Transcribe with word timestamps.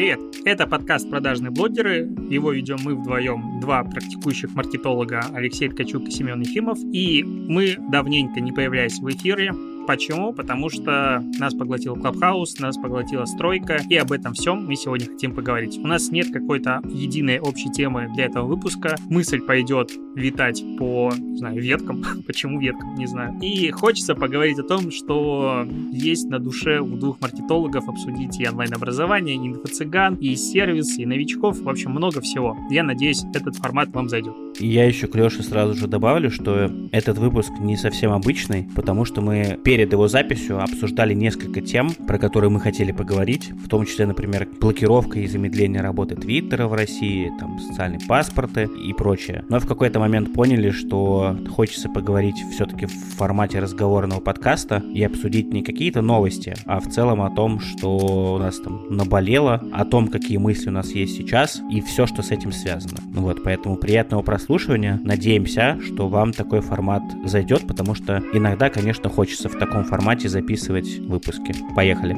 Привет! 0.00 0.18
Это 0.46 0.66
подкаст 0.66 1.10
«Продажные 1.10 1.50
блогеры». 1.50 2.08
Его 2.30 2.52
ведем 2.52 2.78
мы 2.82 2.94
вдвоем, 2.94 3.60
два 3.60 3.84
практикующих 3.84 4.54
маркетолога 4.54 5.26
Алексей 5.34 5.68
Ткачук 5.68 6.08
и 6.08 6.10
Семен 6.10 6.40
Ефимов. 6.40 6.78
И 6.90 7.22
мы 7.22 7.76
давненько 7.92 8.40
не 8.40 8.50
появлялись 8.50 8.98
в 8.98 9.06
эфире, 9.10 9.52
Почему? 9.86 10.32
Потому 10.32 10.70
что 10.70 11.22
нас 11.38 11.54
поглотил 11.54 11.96
Клабхаус, 11.96 12.58
нас 12.60 12.76
поглотила 12.76 13.24
стройка, 13.24 13.80
и 13.88 13.96
об 13.96 14.12
этом 14.12 14.34
всем 14.34 14.66
мы 14.66 14.76
сегодня 14.76 15.06
хотим 15.06 15.34
поговорить. 15.34 15.78
У 15.78 15.86
нас 15.86 16.10
нет 16.10 16.32
какой-то 16.32 16.80
единой 16.88 17.40
общей 17.40 17.70
темы 17.70 18.08
для 18.14 18.26
этого 18.26 18.46
выпуска. 18.46 18.96
Мысль 19.08 19.40
пойдет 19.40 19.90
витать 20.14 20.62
по, 20.78 21.12
не 21.16 21.36
знаю, 21.36 21.60
веткам. 21.60 22.04
Почему 22.26 22.60
веткам, 22.60 22.94
не 22.94 23.06
знаю. 23.06 23.38
И 23.40 23.70
хочется 23.70 24.14
поговорить 24.14 24.58
о 24.58 24.64
том, 24.64 24.90
что 24.90 25.66
есть 25.92 26.28
на 26.28 26.38
душе 26.38 26.80
у 26.80 26.96
двух 26.96 27.20
маркетологов 27.20 27.88
обсудить 27.88 28.38
и 28.40 28.48
онлайн-образование, 28.48 29.36
и 29.36 29.48
инфо-цыган, 29.48 30.16
и 30.16 30.36
сервис, 30.36 30.98
и 30.98 31.06
новичков. 31.06 31.60
В 31.60 31.68
общем, 31.68 31.92
много 31.92 32.20
всего. 32.20 32.56
Я 32.70 32.82
надеюсь, 32.82 33.24
этот 33.34 33.56
формат 33.56 33.88
вам 33.90 34.08
зайдет. 34.08 34.34
Я 34.58 34.84
еще 34.84 35.06
к 35.06 35.14
Леше 35.14 35.42
сразу 35.42 35.74
же 35.74 35.86
добавлю, 35.86 36.30
что 36.30 36.70
этот 36.92 37.18
выпуск 37.18 37.52
не 37.60 37.76
совсем 37.76 38.12
обычный, 38.12 38.68
потому 38.74 39.04
что 39.04 39.20
мы 39.20 39.58
перед 39.70 39.92
его 39.92 40.08
записью 40.08 40.60
обсуждали 40.60 41.14
несколько 41.14 41.60
тем, 41.60 41.90
про 41.90 42.18
которые 42.18 42.50
мы 42.50 42.58
хотели 42.58 42.90
поговорить, 42.90 43.52
в 43.52 43.68
том 43.68 43.86
числе, 43.86 44.04
например, 44.04 44.48
блокировка 44.60 45.20
и 45.20 45.28
замедление 45.28 45.80
работы 45.80 46.16
Твиттера 46.16 46.66
в 46.66 46.74
России, 46.74 47.30
там, 47.38 47.56
социальные 47.60 48.00
паспорты 48.08 48.64
и 48.64 48.92
прочее. 48.92 49.44
Но 49.48 49.60
в 49.60 49.68
какой-то 49.68 50.00
момент 50.00 50.32
поняли, 50.32 50.70
что 50.70 51.36
хочется 51.54 51.88
поговорить 51.88 52.34
все-таки 52.52 52.86
в 52.86 52.90
формате 53.16 53.60
разговорного 53.60 54.18
подкаста 54.18 54.82
и 54.92 55.04
обсудить 55.04 55.52
не 55.52 55.62
какие-то 55.62 56.02
новости, 56.02 56.56
а 56.66 56.80
в 56.80 56.88
целом 56.88 57.22
о 57.22 57.30
том, 57.30 57.60
что 57.60 58.34
у 58.34 58.38
нас 58.38 58.58
там 58.58 58.88
наболело, 58.90 59.62
о 59.72 59.84
том, 59.84 60.08
какие 60.08 60.38
мысли 60.38 60.68
у 60.68 60.72
нас 60.72 60.90
есть 60.96 61.16
сейчас 61.16 61.62
и 61.70 61.80
все, 61.80 62.08
что 62.08 62.22
с 62.24 62.32
этим 62.32 62.50
связано. 62.50 62.98
Ну 63.14 63.22
вот, 63.22 63.44
поэтому 63.44 63.76
приятного 63.76 64.22
прослушивания. 64.22 64.98
Надеемся, 65.04 65.78
что 65.80 66.08
вам 66.08 66.32
такой 66.32 66.60
формат 66.60 67.04
зайдет, 67.24 67.68
потому 67.68 67.94
что 67.94 68.20
иногда, 68.32 68.68
конечно, 68.68 69.08
хочется 69.08 69.48
в 69.48 69.59
таком 69.60 69.84
формате 69.84 70.28
записывать 70.28 70.98
выпуски. 70.98 71.54
Поехали. 71.76 72.16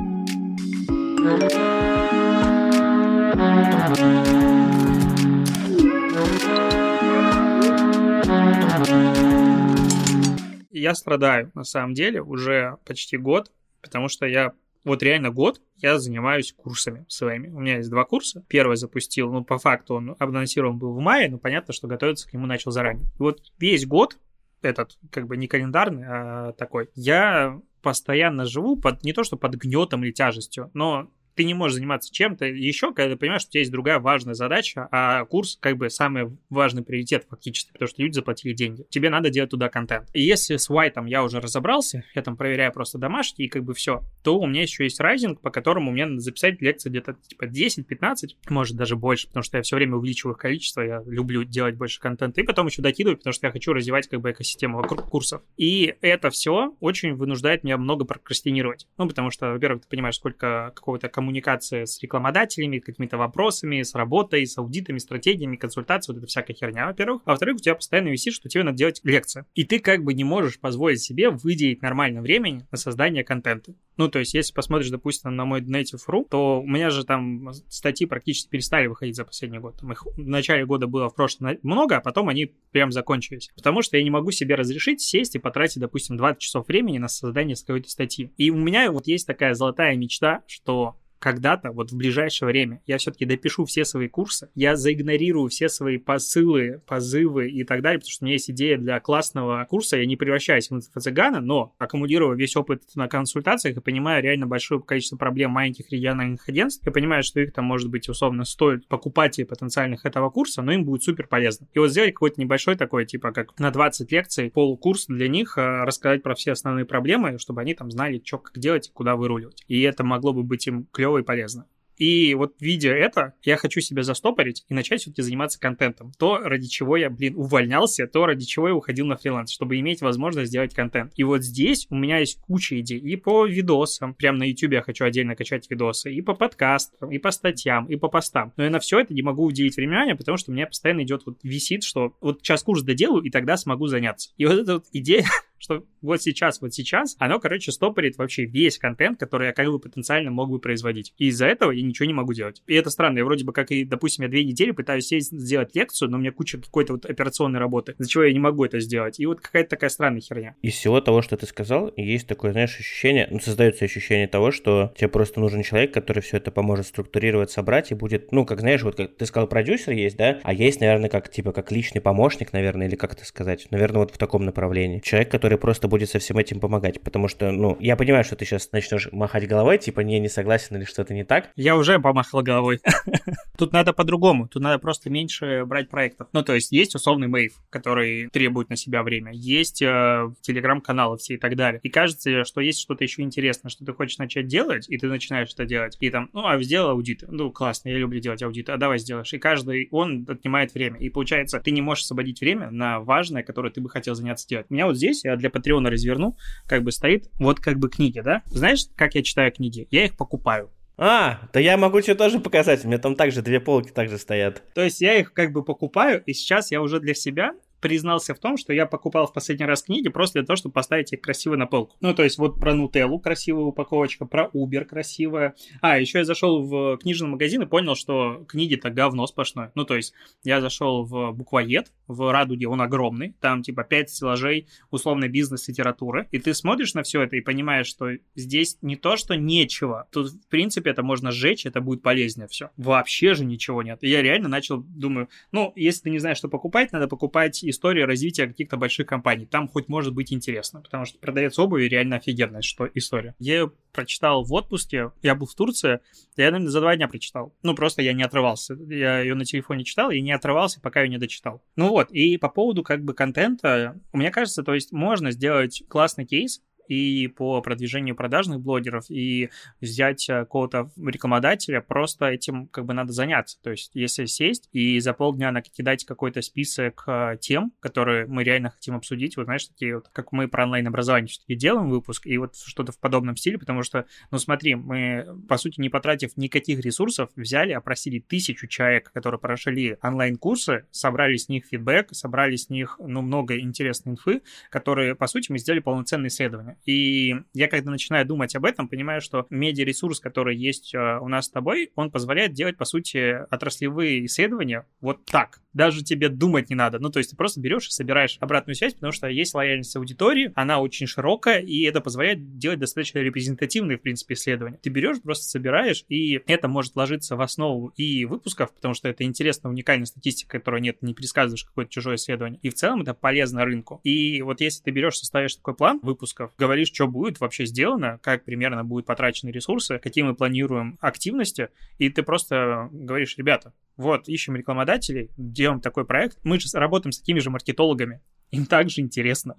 Я 10.70 10.94
страдаю, 10.94 11.50
на 11.54 11.64
самом 11.64 11.94
деле, 11.94 12.22
уже 12.22 12.76
почти 12.84 13.16
год, 13.16 13.50
потому 13.82 14.08
что 14.08 14.26
я 14.26 14.52
вот 14.84 15.02
реально 15.02 15.30
год 15.30 15.60
я 15.78 15.98
занимаюсь 15.98 16.52
курсами 16.52 17.04
своими. 17.08 17.48
У 17.48 17.60
меня 17.60 17.76
есть 17.76 17.90
два 17.90 18.04
курса. 18.04 18.44
Первый 18.48 18.76
запустил, 18.76 19.32
ну, 19.32 19.44
по 19.44 19.58
факту 19.58 19.94
он 19.94 20.16
анонсирован 20.18 20.78
был 20.78 20.92
в 20.92 21.00
мае, 21.00 21.28
но 21.28 21.38
понятно, 21.38 21.72
что 21.72 21.88
готовиться 21.88 22.28
к 22.28 22.32
нему 22.32 22.46
начал 22.46 22.70
заранее. 22.70 23.06
И 23.18 23.22
вот 23.22 23.40
весь 23.58 23.86
год 23.86 24.16
этот, 24.64 24.98
как 25.10 25.26
бы 25.26 25.36
не 25.36 25.48
календарный, 25.48 26.04
а 26.06 26.52
такой, 26.52 26.90
я 26.94 27.60
постоянно 27.82 28.44
живу 28.46 28.76
под, 28.76 29.02
не 29.02 29.12
то 29.12 29.24
что 29.24 29.36
под 29.36 29.54
гнетом 29.54 30.04
или 30.04 30.12
тяжестью, 30.12 30.70
но 30.74 31.10
ты 31.34 31.44
не 31.44 31.54
можешь 31.54 31.76
заниматься 31.76 32.12
чем-то 32.12 32.46
еще, 32.46 32.92
когда 32.92 33.14
ты 33.14 33.18
понимаешь, 33.18 33.42
что 33.42 33.50
у 33.50 33.52
тебя 33.52 33.60
есть 33.60 33.72
другая 33.72 33.98
важная 33.98 34.34
задача, 34.34 34.88
а 34.90 35.24
курс 35.24 35.58
как 35.60 35.76
бы 35.76 35.90
самый 35.90 36.36
важный 36.50 36.82
приоритет 36.82 37.26
фактически, 37.28 37.72
потому 37.72 37.88
что 37.88 38.02
люди 38.02 38.14
заплатили 38.14 38.52
деньги. 38.52 38.84
Тебе 38.90 39.10
надо 39.10 39.30
делать 39.30 39.50
туда 39.50 39.68
контент. 39.68 40.08
И 40.12 40.22
если 40.22 40.56
с 40.56 40.70
White 40.70 41.08
я 41.08 41.24
уже 41.24 41.40
разобрался, 41.40 42.04
я 42.14 42.22
там 42.22 42.36
проверяю 42.36 42.72
просто 42.72 42.98
домашние 42.98 43.46
и 43.46 43.50
как 43.50 43.64
бы 43.64 43.74
все, 43.74 44.02
то 44.22 44.38
у 44.38 44.46
меня 44.46 44.62
еще 44.62 44.84
есть 44.84 45.00
Rising, 45.00 45.36
по 45.36 45.50
которому 45.50 45.90
мне 45.90 46.06
надо 46.06 46.20
записать 46.20 46.60
лекции 46.60 46.90
где-то 46.90 47.16
типа 47.26 47.44
10-15, 47.44 48.36
может 48.50 48.76
даже 48.76 48.96
больше, 48.96 49.28
потому 49.28 49.42
что 49.42 49.56
я 49.56 49.62
все 49.62 49.76
время 49.76 49.96
увеличиваю 49.96 50.34
их 50.34 50.38
количество, 50.40 50.82
я 50.82 51.02
люблю 51.06 51.44
делать 51.44 51.76
больше 51.76 52.00
контента, 52.00 52.40
и 52.40 52.44
потом 52.44 52.66
еще 52.66 52.82
докидываю, 52.82 53.16
потому 53.16 53.32
что 53.32 53.46
я 53.46 53.52
хочу 53.52 53.72
развивать 53.72 54.08
как 54.08 54.20
бы 54.20 54.30
экосистему 54.30 54.78
вокруг 54.78 55.08
курсов. 55.08 55.42
И 55.56 55.94
это 56.00 56.30
все 56.30 56.74
очень 56.80 57.14
вынуждает 57.14 57.64
меня 57.64 57.76
много 57.76 58.04
прокрастинировать. 58.04 58.86
Ну, 58.98 59.08
потому 59.08 59.30
что, 59.30 59.52
во-первых, 59.52 59.82
ты 59.82 59.88
понимаешь, 59.88 60.16
сколько 60.16 60.72
какого-то 60.74 61.08
коммуникация 61.22 61.86
с 61.86 62.02
рекламодателями, 62.02 62.80
какими-то 62.80 63.16
вопросами, 63.16 63.82
с 63.82 63.94
работой, 63.94 64.44
с 64.44 64.58
аудитами, 64.58 64.98
стратегиями, 64.98 65.54
консультацией, 65.56 66.14
вот 66.14 66.22
это 66.22 66.26
всякая 66.26 66.54
херня, 66.54 66.86
во-первых. 66.86 67.22
А 67.24 67.30
во-вторых, 67.30 67.56
у 67.56 67.58
тебя 67.60 67.76
постоянно 67.76 68.08
висит, 68.08 68.34
что 68.34 68.48
тебе 68.48 68.64
надо 68.64 68.76
делать 68.76 69.00
лекции. 69.04 69.44
И 69.54 69.64
ты 69.64 69.78
как 69.78 70.02
бы 70.02 70.14
не 70.14 70.24
можешь 70.24 70.58
позволить 70.58 71.00
себе 71.00 71.30
выделить 71.30 71.80
нормально 71.80 72.22
времени 72.22 72.66
на 72.72 72.76
создание 72.76 73.22
контента. 73.22 73.72
Ну, 73.96 74.08
то 74.08 74.18
есть, 74.18 74.34
если 74.34 74.52
посмотришь, 74.52 74.90
допустим, 74.90 75.34
на 75.36 75.44
мой 75.44 75.60
Native.ru, 75.60 76.26
то 76.28 76.60
у 76.60 76.66
меня 76.66 76.90
же 76.90 77.04
там 77.04 77.52
статьи 77.68 78.06
практически 78.06 78.48
перестали 78.48 78.86
выходить 78.86 79.16
за 79.16 79.24
последний 79.24 79.58
год. 79.58 79.78
Там 79.78 79.92
их 79.92 80.04
в 80.04 80.18
начале 80.18 80.64
года 80.64 80.86
было 80.86 81.08
в 81.08 81.14
прошлом 81.14 81.58
много, 81.62 81.96
а 81.96 82.00
потом 82.00 82.28
они 82.28 82.52
прям 82.70 82.90
закончились. 82.92 83.50
Потому 83.54 83.82
что 83.82 83.96
я 83.96 84.02
не 84.02 84.10
могу 84.10 84.30
себе 84.30 84.54
разрешить 84.54 85.00
сесть 85.00 85.34
и 85.34 85.38
потратить, 85.38 85.80
допустим, 85.80 86.16
20 86.16 86.40
часов 86.40 86.68
времени 86.68 86.98
на 86.98 87.08
создание 87.08 87.56
какой-то 87.56 87.90
статьи. 87.90 88.32
И 88.36 88.50
у 88.50 88.56
меня 88.56 88.90
вот 88.90 89.06
есть 89.06 89.26
такая 89.26 89.54
золотая 89.54 89.96
мечта, 89.96 90.42
что 90.46 90.96
когда-то, 91.22 91.70
вот 91.70 91.92
в 91.92 91.96
ближайшее 91.96 92.48
время, 92.48 92.82
я 92.84 92.98
все-таки 92.98 93.24
допишу 93.24 93.64
все 93.64 93.84
свои 93.84 94.08
курсы, 94.08 94.50
я 94.56 94.74
заигнорирую 94.74 95.48
все 95.48 95.68
свои 95.68 95.96
посылы, 95.96 96.82
позывы 96.84 97.48
и 97.48 97.62
так 97.62 97.80
далее, 97.80 98.00
потому 98.00 98.10
что 98.10 98.24
у 98.24 98.26
меня 98.26 98.34
есть 98.34 98.50
идея 98.50 98.76
для 98.76 98.98
классного 98.98 99.64
курса, 99.70 99.98
я 99.98 100.04
не 100.04 100.16
превращаюсь 100.16 100.68
в 100.68 100.74
инфо-цыгана, 100.74 101.40
но 101.40 101.76
аккумулирую 101.78 102.36
весь 102.36 102.56
опыт 102.56 102.82
на 102.96 103.06
консультациях 103.06 103.76
понимаю 103.82 104.22
реально 104.22 104.46
большое 104.46 104.80
количество 104.80 105.16
проблем 105.16 105.52
маленьких 105.52 105.90
региональных 105.92 106.48
агентств, 106.48 106.84
я 106.84 106.92
понимаю, 106.92 107.22
что 107.22 107.40
их 107.40 107.52
там, 107.52 107.66
может 107.66 107.90
быть, 107.90 108.08
условно 108.08 108.44
стоит 108.44 108.88
покупателей 108.88 109.46
потенциальных 109.46 110.06
этого 110.06 110.30
курса, 110.30 110.62
но 110.62 110.72
им 110.72 110.84
будет 110.84 111.02
супер 111.02 111.26
полезно. 111.26 111.68
И 111.74 111.78
вот 111.78 111.90
сделать 111.90 112.14
какой-то 112.14 112.40
небольшой 112.40 112.76
такой, 112.76 113.04
типа, 113.06 113.32
как 113.32 113.58
на 113.58 113.70
20 113.70 114.10
лекций, 114.10 114.50
полукурс 114.50 115.06
для 115.06 115.28
них, 115.28 115.58
э, 115.58 115.84
рассказать 115.84 116.22
про 116.22 116.34
все 116.34 116.52
основные 116.52 116.84
проблемы, 116.84 117.38
чтобы 117.38 117.60
они 117.60 117.74
там 117.74 117.90
знали, 117.90 118.22
что 118.24 118.38
как 118.38 118.58
делать 118.58 118.88
и 118.88 118.92
куда 118.92 119.16
выруливать. 119.16 119.62
И 119.68 119.80
это 119.82 120.04
могло 120.04 120.32
бы 120.32 120.42
быть 120.42 120.66
им 120.66 120.86
клево 120.90 121.02
клево 121.02 121.18
и 121.18 121.22
полезно. 121.22 121.66
И 122.02 122.34
вот 122.34 122.56
видя 122.58 122.90
это, 122.90 123.34
я 123.44 123.56
хочу 123.56 123.80
себя 123.80 124.02
застопорить 124.02 124.64
и 124.68 124.74
начать 124.74 125.02
все-таки 125.02 125.22
заниматься 125.22 125.60
контентом. 125.60 126.10
То, 126.18 126.38
ради 126.38 126.66
чего 126.66 126.96
я, 126.96 127.08
блин, 127.08 127.36
увольнялся, 127.36 128.08
то, 128.08 128.26
ради 128.26 128.44
чего 128.44 128.66
я 128.66 128.74
уходил 128.74 129.06
на 129.06 129.16
фриланс, 129.16 129.52
чтобы 129.52 129.78
иметь 129.78 130.00
возможность 130.00 130.48
сделать 130.48 130.74
контент. 130.74 131.12
И 131.14 131.22
вот 131.22 131.44
здесь 131.44 131.86
у 131.90 131.94
меня 131.94 132.18
есть 132.18 132.40
куча 132.40 132.80
идей. 132.80 132.98
И 132.98 133.14
по 133.14 133.46
видосам, 133.46 134.14
прям 134.14 134.34
на 134.34 134.42
YouTube 134.42 134.72
я 134.72 134.82
хочу 134.82 135.04
отдельно 135.04 135.36
качать 135.36 135.70
видосы, 135.70 136.12
и 136.12 136.20
по 136.22 136.34
подкастам, 136.34 137.12
и 137.12 137.18
по 137.18 137.30
статьям, 137.30 137.86
и 137.86 137.94
по 137.94 138.08
постам. 138.08 138.52
Но 138.56 138.64
я 138.64 138.70
на 138.70 138.80
все 138.80 138.98
это 138.98 139.14
не 139.14 139.22
могу 139.22 139.44
уделить 139.44 139.76
внимание, 139.76 140.16
потому 140.16 140.38
что 140.38 140.50
у 140.50 140.54
меня 140.54 140.66
постоянно 140.66 141.04
идет 141.04 141.22
вот 141.24 141.38
висит, 141.44 141.84
что 141.84 142.16
вот 142.20 142.40
сейчас 142.40 142.64
курс 142.64 142.82
доделаю, 142.82 143.22
и 143.22 143.30
тогда 143.30 143.56
смогу 143.56 143.86
заняться. 143.86 144.30
И 144.38 144.46
вот 144.46 144.58
эта 144.58 144.74
вот 144.74 144.86
идея 144.92 145.26
что 145.62 145.84
вот 146.02 146.20
сейчас, 146.20 146.60
вот 146.60 146.74
сейчас, 146.74 147.14
оно, 147.18 147.38
короче, 147.38 147.70
стопорит 147.70 148.18
вообще 148.18 148.44
весь 148.44 148.78
контент, 148.78 149.18
который 149.18 149.46
я 149.46 149.52
как 149.52 149.66
бы 149.68 149.78
потенциально 149.78 150.30
мог 150.30 150.50
бы 150.50 150.58
производить. 150.58 151.14
И 151.18 151.28
из-за 151.28 151.46
этого 151.46 151.70
я 151.70 151.82
ничего 151.82 152.06
не 152.06 152.12
могу 152.12 152.32
делать. 152.32 152.62
И 152.66 152.74
это 152.74 152.90
странно. 152.90 153.18
Я 153.18 153.24
вроде 153.24 153.44
бы 153.44 153.52
как 153.52 153.70
и, 153.70 153.84
допустим, 153.84 154.24
я 154.24 154.28
две 154.28 154.44
недели 154.44 154.72
пытаюсь 154.72 155.06
сесть 155.06 155.30
сделать 155.30 155.74
лекцию, 155.74 156.10
но 156.10 156.16
у 156.16 156.20
меня 156.20 156.32
куча 156.32 156.58
какой-то 156.58 156.94
вот 156.94 157.06
операционной 157.06 157.60
работы, 157.60 157.94
за 157.98 158.08
чего 158.08 158.24
я 158.24 158.32
не 158.32 158.40
могу 158.40 158.64
это 158.64 158.80
сделать. 158.80 159.20
И 159.20 159.26
вот 159.26 159.40
какая-то 159.40 159.70
такая 159.70 159.90
странная 159.90 160.20
херня. 160.20 160.56
Из 160.62 160.74
всего 160.74 161.00
того, 161.00 161.22
что 161.22 161.36
ты 161.36 161.46
сказал, 161.46 161.92
есть 161.96 162.26
такое, 162.26 162.52
знаешь, 162.52 162.76
ощущение, 162.78 163.28
ну, 163.30 163.38
создается 163.38 163.84
ощущение 163.84 164.26
того, 164.26 164.50
что 164.50 164.92
тебе 164.96 165.08
просто 165.08 165.38
нужен 165.38 165.62
человек, 165.62 165.94
который 165.94 166.20
все 166.22 166.38
это 166.38 166.50
поможет 166.50 166.86
структурировать, 166.86 167.52
собрать 167.52 167.92
и 167.92 167.94
будет, 167.94 168.32
ну, 168.32 168.44
как 168.44 168.60
знаешь, 168.60 168.82
вот 168.82 168.96
как 168.96 169.16
ты 169.16 169.26
сказал, 169.26 169.46
продюсер 169.46 169.92
есть, 169.92 170.16
да, 170.16 170.40
а 170.42 170.52
есть, 170.52 170.80
наверное, 170.80 171.08
как, 171.08 171.30
типа, 171.30 171.52
как 171.52 171.70
личный 171.70 172.00
помощник, 172.00 172.52
наверное, 172.52 172.88
или 172.88 172.96
как 172.96 173.12
это 173.12 173.24
сказать, 173.24 173.68
наверное, 173.70 174.00
вот 174.00 174.10
в 174.10 174.18
таком 174.18 174.44
направлении. 174.44 174.98
Человек, 174.98 175.30
который 175.30 175.51
который 175.52 175.58
просто 175.58 175.88
будет 175.88 176.08
со 176.08 176.18
всем 176.18 176.38
этим 176.38 176.60
помогать. 176.60 177.00
Потому 177.02 177.28
что, 177.28 177.50
ну, 177.50 177.76
я 177.80 177.96
понимаю, 177.96 178.24
что 178.24 178.36
ты 178.36 178.44
сейчас 178.44 178.70
начнешь 178.72 179.08
махать 179.12 179.46
головой, 179.46 179.78
типа, 179.78 180.00
не, 180.00 180.18
не 180.18 180.28
согласен 180.28 180.76
или 180.76 180.84
что-то 180.84 181.14
не 181.14 181.24
так. 181.24 181.50
Я 181.56 181.76
уже 181.76 181.98
помахал 181.98 182.42
головой. 182.42 182.80
Тут 183.58 183.72
надо 183.72 183.92
по-другому. 183.92 184.48
Тут 184.48 184.62
надо 184.62 184.78
просто 184.78 185.10
меньше 185.10 185.64
брать 185.66 185.90
проектов. 185.90 186.28
Ну, 186.32 186.42
то 186.42 186.54
есть 186.54 186.72
есть 186.72 186.94
условный 186.94 187.28
мейв, 187.28 187.52
который 187.70 188.28
требует 188.30 188.70
на 188.70 188.76
себя 188.76 189.02
время. 189.02 189.32
Есть 189.34 189.82
э, 189.82 190.30
телеграм-каналы 190.40 191.18
все 191.18 191.34
и 191.34 191.38
так 191.38 191.54
далее. 191.56 191.80
И 191.82 191.90
кажется, 191.90 192.44
что 192.44 192.60
есть 192.60 192.80
что-то 192.80 193.04
еще 193.04 193.22
интересное, 193.22 193.70
что 193.70 193.84
ты 193.84 193.92
хочешь 193.92 194.18
начать 194.18 194.46
делать, 194.46 194.88
и 194.88 194.96
ты 194.96 195.08
начинаешь 195.08 195.52
это 195.52 195.64
делать. 195.64 195.96
И 196.00 196.10
там, 196.10 196.30
ну, 196.32 196.46
а 196.46 196.60
сделал 196.62 196.90
аудит. 196.90 197.24
Ну, 197.28 197.50
классно, 197.50 197.90
я 197.90 197.98
люблю 197.98 198.20
делать 198.20 198.42
аудит. 198.42 198.68
А 198.70 198.76
давай 198.78 198.98
сделаешь. 198.98 199.32
И 199.32 199.38
каждый, 199.38 199.88
он 199.90 200.24
отнимает 200.28 200.72
время. 200.74 200.98
И 200.98 201.10
получается, 201.10 201.60
ты 201.60 201.70
не 201.72 201.82
можешь 201.82 202.04
освободить 202.04 202.40
время 202.40 202.70
на 202.70 203.00
важное, 203.00 203.42
которое 203.42 203.70
ты 203.70 203.80
бы 203.80 203.90
хотел 203.90 204.14
заняться 204.14 204.48
делать. 204.48 204.66
У 204.70 204.74
меня 204.74 204.86
вот 204.86 204.96
здесь, 204.96 205.24
я 205.24 205.34
для 205.42 205.50
Патреона 205.50 205.90
разверну, 205.90 206.38
как 206.66 206.82
бы 206.82 206.92
стоит 206.92 207.28
вот 207.38 207.60
как 207.60 207.78
бы 207.78 207.90
книги, 207.90 208.20
да? 208.20 208.42
Знаешь, 208.46 208.86
как 208.96 209.14
я 209.14 209.22
читаю 209.22 209.52
книги? 209.52 209.86
Я 209.90 210.06
их 210.06 210.16
покупаю. 210.16 210.70
А, 210.96 211.48
да 211.52 211.60
я 211.60 211.76
могу 211.76 212.00
тебе 212.00 212.14
тоже 212.14 212.38
показать, 212.38 212.84
у 212.84 212.88
меня 212.88 212.98
там 212.98 213.16
также 213.16 213.42
две 213.42 213.60
полки 213.60 213.90
также 213.90 214.18
стоят. 214.18 214.62
То 214.74 214.82
есть 214.82 215.00
я 215.00 215.18
их 215.18 215.32
как 215.32 215.52
бы 215.52 215.64
покупаю, 215.64 216.22
и 216.24 216.32
сейчас 216.32 216.70
я 216.70 216.80
уже 216.80 217.00
для 217.00 217.14
себя 217.14 217.52
признался 217.82 218.34
в 218.34 218.38
том, 218.38 218.56
что 218.56 218.72
я 218.72 218.86
покупал 218.86 219.26
в 219.26 219.32
последний 219.32 219.66
раз 219.66 219.82
книги 219.82 220.08
просто 220.08 220.38
для 220.38 220.46
того, 220.46 220.56
чтобы 220.56 220.72
поставить 220.72 221.12
их 221.12 221.20
красиво 221.20 221.56
на 221.56 221.66
полку. 221.66 221.96
Ну, 222.00 222.14
то 222.14 222.22
есть 222.22 222.38
вот 222.38 222.58
про 222.58 222.74
Нутеллу 222.74 223.18
красивая 223.18 223.64
упаковочка, 223.64 224.24
про 224.24 224.48
Uber 224.54 224.84
красивая. 224.84 225.54
А, 225.80 225.98
еще 225.98 226.18
я 226.18 226.24
зашел 226.24 226.62
в 226.62 226.96
книжный 226.98 227.28
магазин 227.28 227.62
и 227.62 227.66
понял, 227.66 227.96
что 227.96 228.44
книги-то 228.48 228.90
говно 228.90 229.26
сплошное. 229.26 229.72
Ну, 229.74 229.84
то 229.84 229.96
есть 229.96 230.14
я 230.44 230.60
зашел 230.60 231.04
в 231.04 231.32
буквоед, 231.32 231.92
в 232.06 232.32
Радуге, 232.32 232.68
он 232.68 232.80
огромный, 232.80 233.34
там 233.40 233.62
типа 233.62 233.82
5 233.82 234.10
стеллажей 234.10 234.68
условной 234.90 235.28
бизнес-литературы, 235.28 236.28
и 236.30 236.38
ты 236.38 236.54
смотришь 236.54 236.94
на 236.94 237.02
все 237.02 237.22
это 237.22 237.36
и 237.36 237.40
понимаешь, 237.40 237.86
что 237.86 238.10
здесь 238.36 238.78
не 238.80 238.96
то, 238.96 239.16
что 239.16 239.34
нечего, 239.34 240.06
тут, 240.12 240.28
в 240.28 240.48
принципе, 240.48 240.90
это 240.90 241.02
можно 241.02 241.32
сжечь, 241.32 241.66
это 241.66 241.80
будет 241.80 242.02
полезнее 242.02 242.46
все. 242.46 242.70
Вообще 242.76 243.34
же 243.34 243.44
ничего 243.44 243.82
нет. 243.82 243.98
И 244.02 244.08
я 244.08 244.22
реально 244.22 244.48
начал, 244.48 244.78
думаю, 244.78 245.28
ну, 245.50 245.72
если 245.74 246.02
ты 246.02 246.10
не 246.10 246.18
знаешь, 246.18 246.38
что 246.38 246.48
покупать, 246.48 246.92
надо 246.92 247.08
покупать 247.08 247.62
историю 247.72 248.06
развития 248.06 248.46
каких-то 248.46 248.76
больших 248.76 249.06
компаний. 249.06 249.46
Там 249.46 249.66
хоть 249.68 249.88
может 249.88 250.14
быть 250.14 250.32
интересно, 250.32 250.80
потому 250.80 251.04
что 251.04 251.18
продавец 251.18 251.58
обуви 251.58 251.84
реально 251.84 252.16
офигенная 252.16 252.62
что 252.62 252.88
история. 252.94 253.34
Я 253.38 253.54
ее 253.54 253.72
прочитал 253.92 254.44
в 254.44 254.52
отпуске, 254.52 255.10
я 255.22 255.34
был 255.34 255.46
в 255.46 255.54
Турции, 255.54 256.00
я, 256.36 256.50
наверное, 256.50 256.70
за 256.70 256.80
два 256.80 256.96
дня 256.96 257.08
прочитал. 257.08 257.54
Ну, 257.62 257.74
просто 257.74 258.00
я 258.02 258.12
не 258.12 258.22
отрывался. 258.22 258.74
Я 258.74 259.20
ее 259.20 259.34
на 259.34 259.44
телефоне 259.44 259.84
читал 259.84 260.10
и 260.10 260.20
не 260.20 260.32
отрывался, 260.32 260.80
пока 260.80 261.02
ее 261.02 261.08
не 261.08 261.18
дочитал. 261.18 261.62
Ну 261.76 261.88
вот, 261.88 262.10
и 262.12 262.36
по 262.38 262.48
поводу 262.48 262.82
как 262.82 263.04
бы 263.04 263.14
контента, 263.14 264.00
мне 264.12 264.30
кажется, 264.30 264.62
то 264.62 264.74
есть 264.74 264.92
можно 264.92 265.30
сделать 265.30 265.82
классный 265.88 266.24
кейс, 266.24 266.62
и 266.92 267.26
по 267.28 267.60
продвижению 267.62 268.14
продажных 268.14 268.60
блогеров, 268.60 269.06
и 269.08 269.48
взять 269.80 270.28
э, 270.28 270.40
какого-то 270.40 270.90
рекламодателя, 270.96 271.80
просто 271.80 272.26
этим 272.26 272.66
как 272.68 272.84
бы 272.84 272.92
надо 272.92 273.12
заняться. 273.12 273.58
То 273.62 273.70
есть 273.70 273.92
если 273.94 274.26
сесть 274.26 274.68
и 274.72 275.00
за 275.00 275.14
полдня 275.14 275.50
накидать 275.52 276.04
какой-то 276.04 276.42
список 276.42 277.04
э, 277.06 277.38
тем, 277.40 277.72
которые 277.80 278.26
мы 278.26 278.44
реально 278.44 278.70
хотим 278.70 278.94
обсудить, 278.96 279.36
вот 279.36 279.44
знаешь, 279.44 279.66
такие 279.66 279.96
вот, 279.96 280.08
как 280.12 280.32
мы 280.32 280.48
про 280.48 280.64
онлайн-образование 280.64 281.28
все-таки 281.28 281.54
делаем 281.54 281.88
выпуск, 281.88 282.26
и 282.26 282.36
вот 282.36 282.56
что-то 282.56 282.92
в 282.92 282.98
подобном 282.98 283.36
стиле, 283.36 283.58
потому 283.58 283.82
что, 283.82 284.06
ну 284.30 284.38
смотри, 284.38 284.74
мы, 284.74 285.26
по 285.48 285.56
сути, 285.56 285.80
не 285.80 285.88
потратив 285.88 286.36
никаких 286.36 286.80
ресурсов, 286.80 287.30
взяли, 287.36 287.72
опросили 287.72 288.18
тысячу 288.18 288.66
человек, 288.66 289.10
которые 289.12 289.40
прошли 289.40 289.96
онлайн-курсы, 290.02 290.86
собрали 290.90 291.36
с 291.36 291.48
них 291.48 291.64
фидбэк, 291.66 292.08
собрали 292.12 292.56
с 292.56 292.68
них, 292.68 292.96
ну, 293.02 293.22
много 293.22 293.58
интересной 293.58 294.12
инфы, 294.12 294.42
которые, 294.70 295.14
по 295.14 295.26
сути, 295.26 295.50
мы 295.50 295.58
сделали 295.58 295.80
полноценное 295.80 296.28
исследование. 296.28 296.76
И 296.84 297.34
я, 297.54 297.68
когда 297.68 297.90
начинаю 297.90 298.26
думать 298.26 298.54
об 298.54 298.64
этом, 298.64 298.88
понимаю, 298.88 299.20
что 299.20 299.46
медиаресурс, 299.50 300.20
который 300.20 300.56
есть 300.56 300.94
э, 300.94 301.18
у 301.20 301.28
нас 301.28 301.46
с 301.46 301.50
тобой, 301.50 301.90
он 301.94 302.10
позволяет 302.10 302.52
делать, 302.52 302.76
по 302.76 302.84
сути, 302.84 303.44
отраслевые 303.50 304.26
исследования 304.26 304.86
вот 305.00 305.24
так. 305.24 305.60
Даже 305.72 306.04
тебе 306.04 306.28
думать 306.28 306.68
не 306.70 306.76
надо. 306.76 306.98
Ну, 306.98 307.10
то 307.10 307.18
есть 307.18 307.30
ты 307.30 307.36
просто 307.36 307.60
берешь 307.60 307.88
и 307.88 307.90
собираешь 307.90 308.36
обратную 308.40 308.74
связь, 308.74 308.94
потому 308.94 309.12
что 309.12 309.28
есть 309.28 309.54
лояльность 309.54 309.96
аудитории, 309.96 310.52
она 310.54 310.80
очень 310.80 311.06
широкая, 311.06 311.60
и 311.60 311.82
это 311.82 312.00
позволяет 312.00 312.58
делать 312.58 312.78
достаточно 312.78 313.18
репрезентативные, 313.20 313.96
в 313.96 314.02
принципе, 314.02 314.34
исследования. 314.34 314.78
Ты 314.82 314.90
берешь, 314.90 315.20
просто 315.22 315.44
собираешь, 315.44 316.04
и 316.08 316.42
это 316.46 316.68
может 316.68 316.94
ложиться 316.96 317.36
в 317.36 317.40
основу 317.40 317.92
и 317.96 318.24
выпусков, 318.26 318.72
потому 318.74 318.94
что 318.94 319.08
это 319.08 319.24
интересная, 319.24 319.70
уникальная 319.70 320.06
статистика, 320.06 320.58
которой 320.58 320.80
нет, 320.80 321.00
не 321.00 321.14
пересказываешь 321.14 321.64
какое-то 321.64 321.90
чужое 321.90 322.16
исследование. 322.16 322.60
И 322.62 322.68
в 322.68 322.74
целом 322.74 323.02
это 323.02 323.14
полезно 323.14 323.64
рынку. 323.64 324.00
И 324.04 324.42
вот 324.42 324.60
если 324.60 324.82
ты 324.82 324.90
берешь, 324.90 325.16
составишь 325.16 325.56
такой 325.56 325.74
план 325.74 326.00
выпусков, 326.02 326.52
говоришь, 326.58 326.71
что 326.84 327.06
будет 327.06 327.40
вообще 327.40 327.66
сделано, 327.66 328.18
как 328.22 328.44
примерно 328.44 328.84
будут 328.84 329.06
потрачены 329.06 329.50
ресурсы, 329.50 329.98
какие 329.98 330.24
мы 330.24 330.34
планируем 330.34 330.98
активности, 331.00 331.68
и 331.98 332.08
ты 332.08 332.22
просто 332.22 332.88
говоришь, 332.90 333.36
ребята, 333.38 333.72
вот, 333.96 334.28
ищем 334.28 334.56
рекламодателей, 334.56 335.30
делаем 335.36 335.80
такой 335.80 336.04
проект, 336.04 336.38
мы 336.42 336.58
же 336.58 336.68
работаем 336.78 337.12
с 337.12 337.18
такими 337.18 337.38
же 337.38 337.50
маркетологами, 337.50 338.20
им 338.50 338.66
также 338.66 339.00
интересно. 339.00 339.56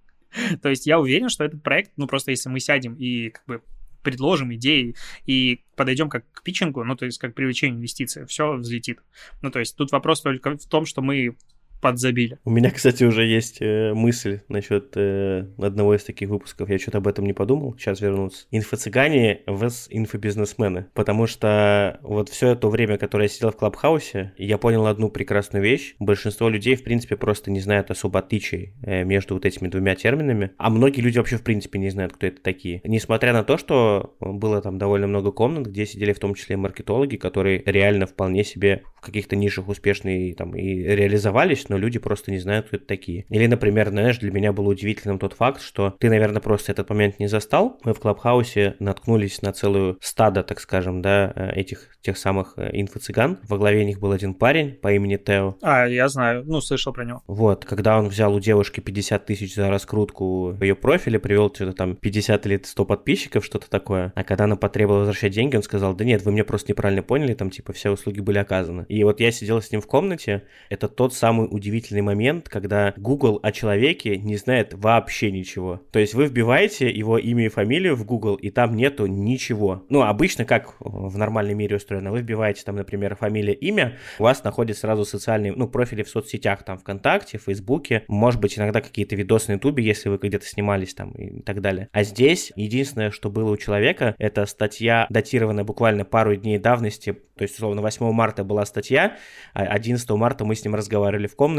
То 0.62 0.68
есть 0.68 0.86
я 0.86 0.98
уверен, 0.98 1.28
что 1.28 1.44
этот 1.44 1.62
проект, 1.62 1.92
ну 1.96 2.06
просто 2.06 2.30
если 2.30 2.48
мы 2.48 2.60
сядем 2.60 2.94
и 2.94 3.30
как 3.30 3.44
бы 3.46 3.62
предложим 4.02 4.52
идеи 4.54 4.96
и 5.26 5.64
подойдем 5.76 6.08
как 6.08 6.30
к 6.32 6.42
питчингу, 6.42 6.82
ну, 6.84 6.96
то 6.96 7.06
есть 7.06 7.18
как 7.18 7.32
к 7.32 7.34
привлечению 7.34 7.78
инвестиций, 7.78 8.26
все 8.26 8.54
взлетит. 8.54 9.00
Ну, 9.42 9.50
то 9.50 9.60
есть 9.60 9.76
тут 9.76 9.92
вопрос 9.92 10.22
только 10.22 10.58
в 10.58 10.66
том, 10.66 10.86
что 10.86 11.02
мы 11.02 11.36
подзабили. 11.82 12.38
У 12.44 12.50
меня, 12.50 12.70
кстати, 12.74 13.04
уже 13.04 13.26
есть 13.26 13.58
э, 13.60 13.92
мысль 13.92 14.40
насчет 14.48 14.92
э, 14.96 15.48
одного 15.58 15.94
из 15.94 16.04
таких 16.04 16.30
выпусков. 16.30 16.70
Я 16.70 16.78
что-то 16.78 16.98
об 16.98 17.08
этом 17.08 17.26
не 17.26 17.34
подумал. 17.34 17.76
Сейчас 17.76 18.00
вернуться. 18.00 18.46
Инфо-цыгане 18.50 19.40
vs 19.46 19.88
инфобизнесмены. 19.90 20.86
Потому 20.94 21.26
что 21.26 21.98
вот 22.02 22.30
все 22.30 22.52
это 22.52 22.68
время, 22.68 22.96
которое 22.96 23.24
я 23.24 23.28
сидел 23.28 23.50
в 23.50 23.56
Клабхаусе, 23.56 24.32
я 24.38 24.56
понял 24.56 24.86
одну 24.86 25.10
прекрасную 25.10 25.62
вещь. 25.62 25.96
Большинство 25.98 26.48
людей, 26.48 26.76
в 26.76 26.84
принципе, 26.84 27.16
просто 27.16 27.50
не 27.50 27.60
знают 27.60 27.90
особо 27.90 28.20
отличий 28.20 28.72
э, 28.82 29.04
между 29.04 29.34
вот 29.34 29.44
этими 29.44 29.68
двумя 29.68 29.94
терминами. 29.96 30.52
А 30.56 30.70
многие 30.70 31.00
люди 31.00 31.18
вообще, 31.18 31.36
в 31.36 31.42
принципе, 31.42 31.78
не 31.78 31.90
знают, 31.90 32.12
кто 32.12 32.26
это 32.28 32.40
такие. 32.40 32.80
Несмотря 32.84 33.32
на 33.32 33.42
то, 33.42 33.58
что 33.58 34.14
было 34.20 34.62
там 34.62 34.78
довольно 34.78 35.08
много 35.08 35.32
комнат, 35.32 35.66
где 35.66 35.84
сидели 35.84 36.12
в 36.12 36.20
том 36.20 36.34
числе 36.34 36.56
маркетологи, 36.56 37.16
которые 37.16 37.62
реально 37.66 38.06
вполне 38.06 38.44
себе 38.44 38.82
в 38.96 39.00
каких-то 39.00 39.34
нишах 39.34 39.66
успешные 39.68 40.34
там 40.34 40.54
и 40.54 40.82
реализовались, 40.82 41.68
но 41.72 41.78
люди 41.78 41.98
просто 41.98 42.30
не 42.30 42.38
знают, 42.38 42.66
кто 42.66 42.76
это 42.76 42.86
такие. 42.86 43.24
Или, 43.30 43.46
например, 43.46 43.88
знаешь, 43.88 44.18
для 44.18 44.30
меня 44.30 44.52
было 44.52 44.68
удивительным 44.68 45.18
тот 45.18 45.32
факт, 45.32 45.62
что 45.62 45.96
ты, 45.98 46.10
наверное, 46.10 46.42
просто 46.42 46.70
этот 46.70 46.90
момент 46.90 47.18
не 47.18 47.28
застал. 47.28 47.80
Мы 47.84 47.94
в 47.94 48.00
Клабхаусе 48.00 48.76
наткнулись 48.78 49.40
на 49.40 49.54
целую 49.54 49.96
стадо, 50.02 50.42
так 50.42 50.60
скажем, 50.60 51.00
да, 51.00 51.32
э, 51.34 51.52
этих 51.54 51.96
тех 52.02 52.18
самых 52.18 52.54
э, 52.56 52.70
инфо-цыган. 52.74 53.38
Во 53.48 53.56
главе 53.56 53.86
них 53.86 54.00
был 54.00 54.12
один 54.12 54.34
парень 54.34 54.72
по 54.72 54.92
имени 54.92 55.16
Тео. 55.16 55.56
А, 55.62 55.86
я 55.86 56.08
знаю, 56.08 56.44
ну, 56.44 56.60
слышал 56.60 56.92
про 56.92 57.04
него. 57.04 57.22
Вот, 57.26 57.64
когда 57.64 57.98
он 57.98 58.08
взял 58.08 58.34
у 58.34 58.40
девушки 58.40 58.80
50 58.80 59.24
тысяч 59.24 59.54
за 59.54 59.70
раскрутку 59.70 60.54
ее 60.60 60.74
профиля, 60.74 61.18
привел 61.18 61.50
что-то 61.54 61.72
там 61.72 61.96
50 61.96 62.46
или 62.46 62.60
100 62.62 62.84
подписчиков, 62.84 63.44
что-то 63.44 63.70
такое. 63.70 64.12
А 64.14 64.24
когда 64.24 64.44
она 64.44 64.56
потребовала 64.56 65.00
возвращать 65.00 65.32
деньги, 65.32 65.56
он 65.56 65.62
сказал, 65.62 65.94
да 65.94 66.04
нет, 66.04 66.22
вы 66.24 66.32
меня 66.32 66.44
просто 66.44 66.72
неправильно 66.72 67.02
поняли, 67.02 67.32
там 67.32 67.50
типа 67.50 67.72
все 67.72 67.90
услуги 67.90 68.20
были 68.20 68.38
оказаны. 68.38 68.84
И 68.88 69.02
вот 69.04 69.20
я 69.20 69.30
сидел 69.32 69.62
с 69.62 69.72
ним 69.72 69.80
в 69.80 69.86
комнате, 69.86 70.42
это 70.68 70.88
тот 70.88 71.14
самый 71.14 71.48
удивительный 71.62 72.02
момент, 72.02 72.48
когда 72.48 72.92
Google 72.96 73.38
о 73.40 73.52
человеке 73.52 74.16
не 74.18 74.36
знает 74.36 74.74
вообще 74.74 75.30
ничего. 75.30 75.80
То 75.92 76.00
есть 76.00 76.12
вы 76.12 76.26
вбиваете 76.26 76.90
его 76.90 77.18
имя 77.18 77.46
и 77.46 77.48
фамилию 77.48 77.94
в 77.94 78.04
Google, 78.04 78.34
и 78.34 78.50
там 78.50 78.74
нету 78.74 79.06
ничего. 79.06 79.84
Ну, 79.88 80.02
обычно, 80.02 80.44
как 80.44 80.74
в 80.80 81.16
нормальном 81.16 81.56
мире 81.56 81.76
устроено, 81.76 82.10
вы 82.10 82.20
вбиваете 82.20 82.64
там, 82.64 82.74
например, 82.74 83.14
фамилия, 83.14 83.52
имя, 83.52 83.96
у 84.18 84.24
вас 84.24 84.42
находят 84.42 84.76
сразу 84.76 85.04
социальные, 85.04 85.52
ну, 85.52 85.68
профили 85.68 86.02
в 86.02 86.08
соцсетях, 86.08 86.64
там, 86.64 86.78
ВКонтакте, 86.78 87.38
Фейсбуке, 87.38 88.02
может 88.08 88.40
быть, 88.40 88.58
иногда 88.58 88.80
какие-то 88.80 89.14
видосы 89.14 89.52
на 89.52 89.54
Ютубе, 89.54 89.84
если 89.84 90.08
вы 90.08 90.18
где-то 90.20 90.44
снимались 90.46 90.94
там 90.94 91.12
и 91.12 91.42
так 91.42 91.60
далее. 91.60 91.88
А 91.92 92.02
здесь 92.02 92.52
единственное, 92.56 93.12
что 93.12 93.30
было 93.30 93.52
у 93.52 93.56
человека, 93.56 94.16
это 94.18 94.46
статья, 94.46 95.06
датированная 95.10 95.64
буквально 95.64 96.04
пару 96.04 96.34
дней 96.34 96.58
давности, 96.58 97.12
то 97.36 97.44
есть, 97.44 97.54
условно, 97.54 97.82
8 97.82 98.12
марта 98.12 98.44
была 98.44 98.64
статья, 98.66 99.16
11 99.54 100.10
а 100.10 100.16
марта 100.16 100.44
мы 100.44 100.54
с 100.54 100.64
ним 100.64 100.74
разговаривали 100.74 101.26
в 101.26 101.34
комнате, 101.34 101.51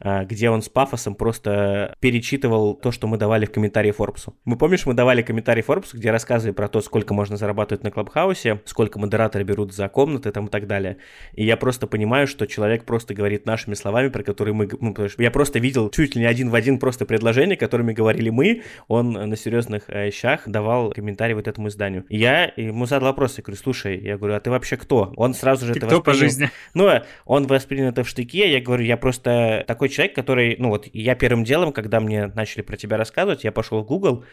а, 0.00 0.24
где 0.24 0.50
он 0.50 0.62
с 0.62 0.68
пафосом 0.68 1.14
просто 1.14 1.94
перечитывал 2.00 2.74
то, 2.74 2.90
что 2.90 3.06
мы 3.06 3.16
давали 3.16 3.46
в 3.46 3.52
комментарии 3.52 3.90
Форбсу. 3.90 4.34
Мы 4.44 4.56
помнишь, 4.56 4.86
мы 4.86 4.94
давали 4.94 5.22
комментарий 5.22 5.62
Форбсу, 5.62 5.96
где 5.96 6.10
рассказывали 6.10 6.54
про 6.54 6.68
то, 6.68 6.80
сколько 6.80 7.14
можно 7.14 7.36
зарабатывать 7.36 7.84
на 7.84 7.90
Клабхаусе, 7.90 8.60
сколько 8.64 8.98
модераторы 8.98 9.44
берут 9.44 9.72
за 9.72 9.88
комнаты 9.88 10.30
там 10.32 10.46
и 10.46 10.50
так 10.50 10.66
далее. 10.66 10.98
И 11.34 11.44
я 11.44 11.56
просто 11.56 11.86
понимаю, 11.86 12.26
что 12.26 12.46
человек 12.46 12.84
просто 12.84 13.14
говорит 13.14 13.46
нашими 13.46 13.74
словами, 13.74 14.08
про 14.08 14.22
которые 14.22 14.54
мы... 14.54 14.68
Ну, 14.80 14.94
я 15.18 15.30
просто 15.30 15.58
видел 15.58 15.90
чуть 15.90 16.14
ли 16.14 16.22
не 16.22 16.26
один 16.26 16.50
в 16.50 16.54
один 16.54 16.78
просто 16.78 17.06
предложение, 17.06 17.56
которыми 17.56 17.92
говорили 17.92 18.30
мы, 18.30 18.62
он 18.88 19.12
на 19.12 19.36
серьезных 19.36 19.84
э, 19.88 20.10
щах 20.10 20.48
давал 20.48 20.92
комментарий 20.92 21.34
вот 21.34 21.48
этому 21.48 21.68
изданию. 21.68 22.04
Я 22.08 22.52
ему 22.56 22.86
задал 22.86 23.08
вопрос, 23.08 23.38
я 23.38 23.42
говорю, 23.42 23.60
слушай, 23.60 23.98
я 23.98 24.16
говорю, 24.16 24.34
а 24.34 24.40
ты 24.40 24.50
вообще 24.50 24.76
кто? 24.76 25.12
Он 25.16 25.34
сразу 25.34 25.66
же 25.66 25.72
ты 25.72 25.78
это 25.78 25.86
кто 25.86 25.96
воспринял... 25.96 26.18
по 26.18 26.24
жизни? 26.24 26.50
Ну, 26.74 26.90
он 27.24 27.46
воспринял 27.46 27.88
это 27.88 28.04
в 28.04 28.08
штыке, 28.08 28.50
я 28.50 28.60
говорю, 28.60 28.84
я 28.84 28.96
просто 28.96 29.13
такой 29.20 29.88
человек, 29.88 30.14
который, 30.14 30.56
ну 30.58 30.68
вот, 30.68 30.86
я 30.92 31.14
первым 31.14 31.44
делом, 31.44 31.72
когда 31.72 32.00
мне 32.00 32.26
начали 32.28 32.62
про 32.62 32.76
тебя 32.76 32.96
рассказывать, 32.96 33.44
я 33.44 33.52
пошел 33.52 33.82
в 33.82 33.86
Google, 33.86 34.24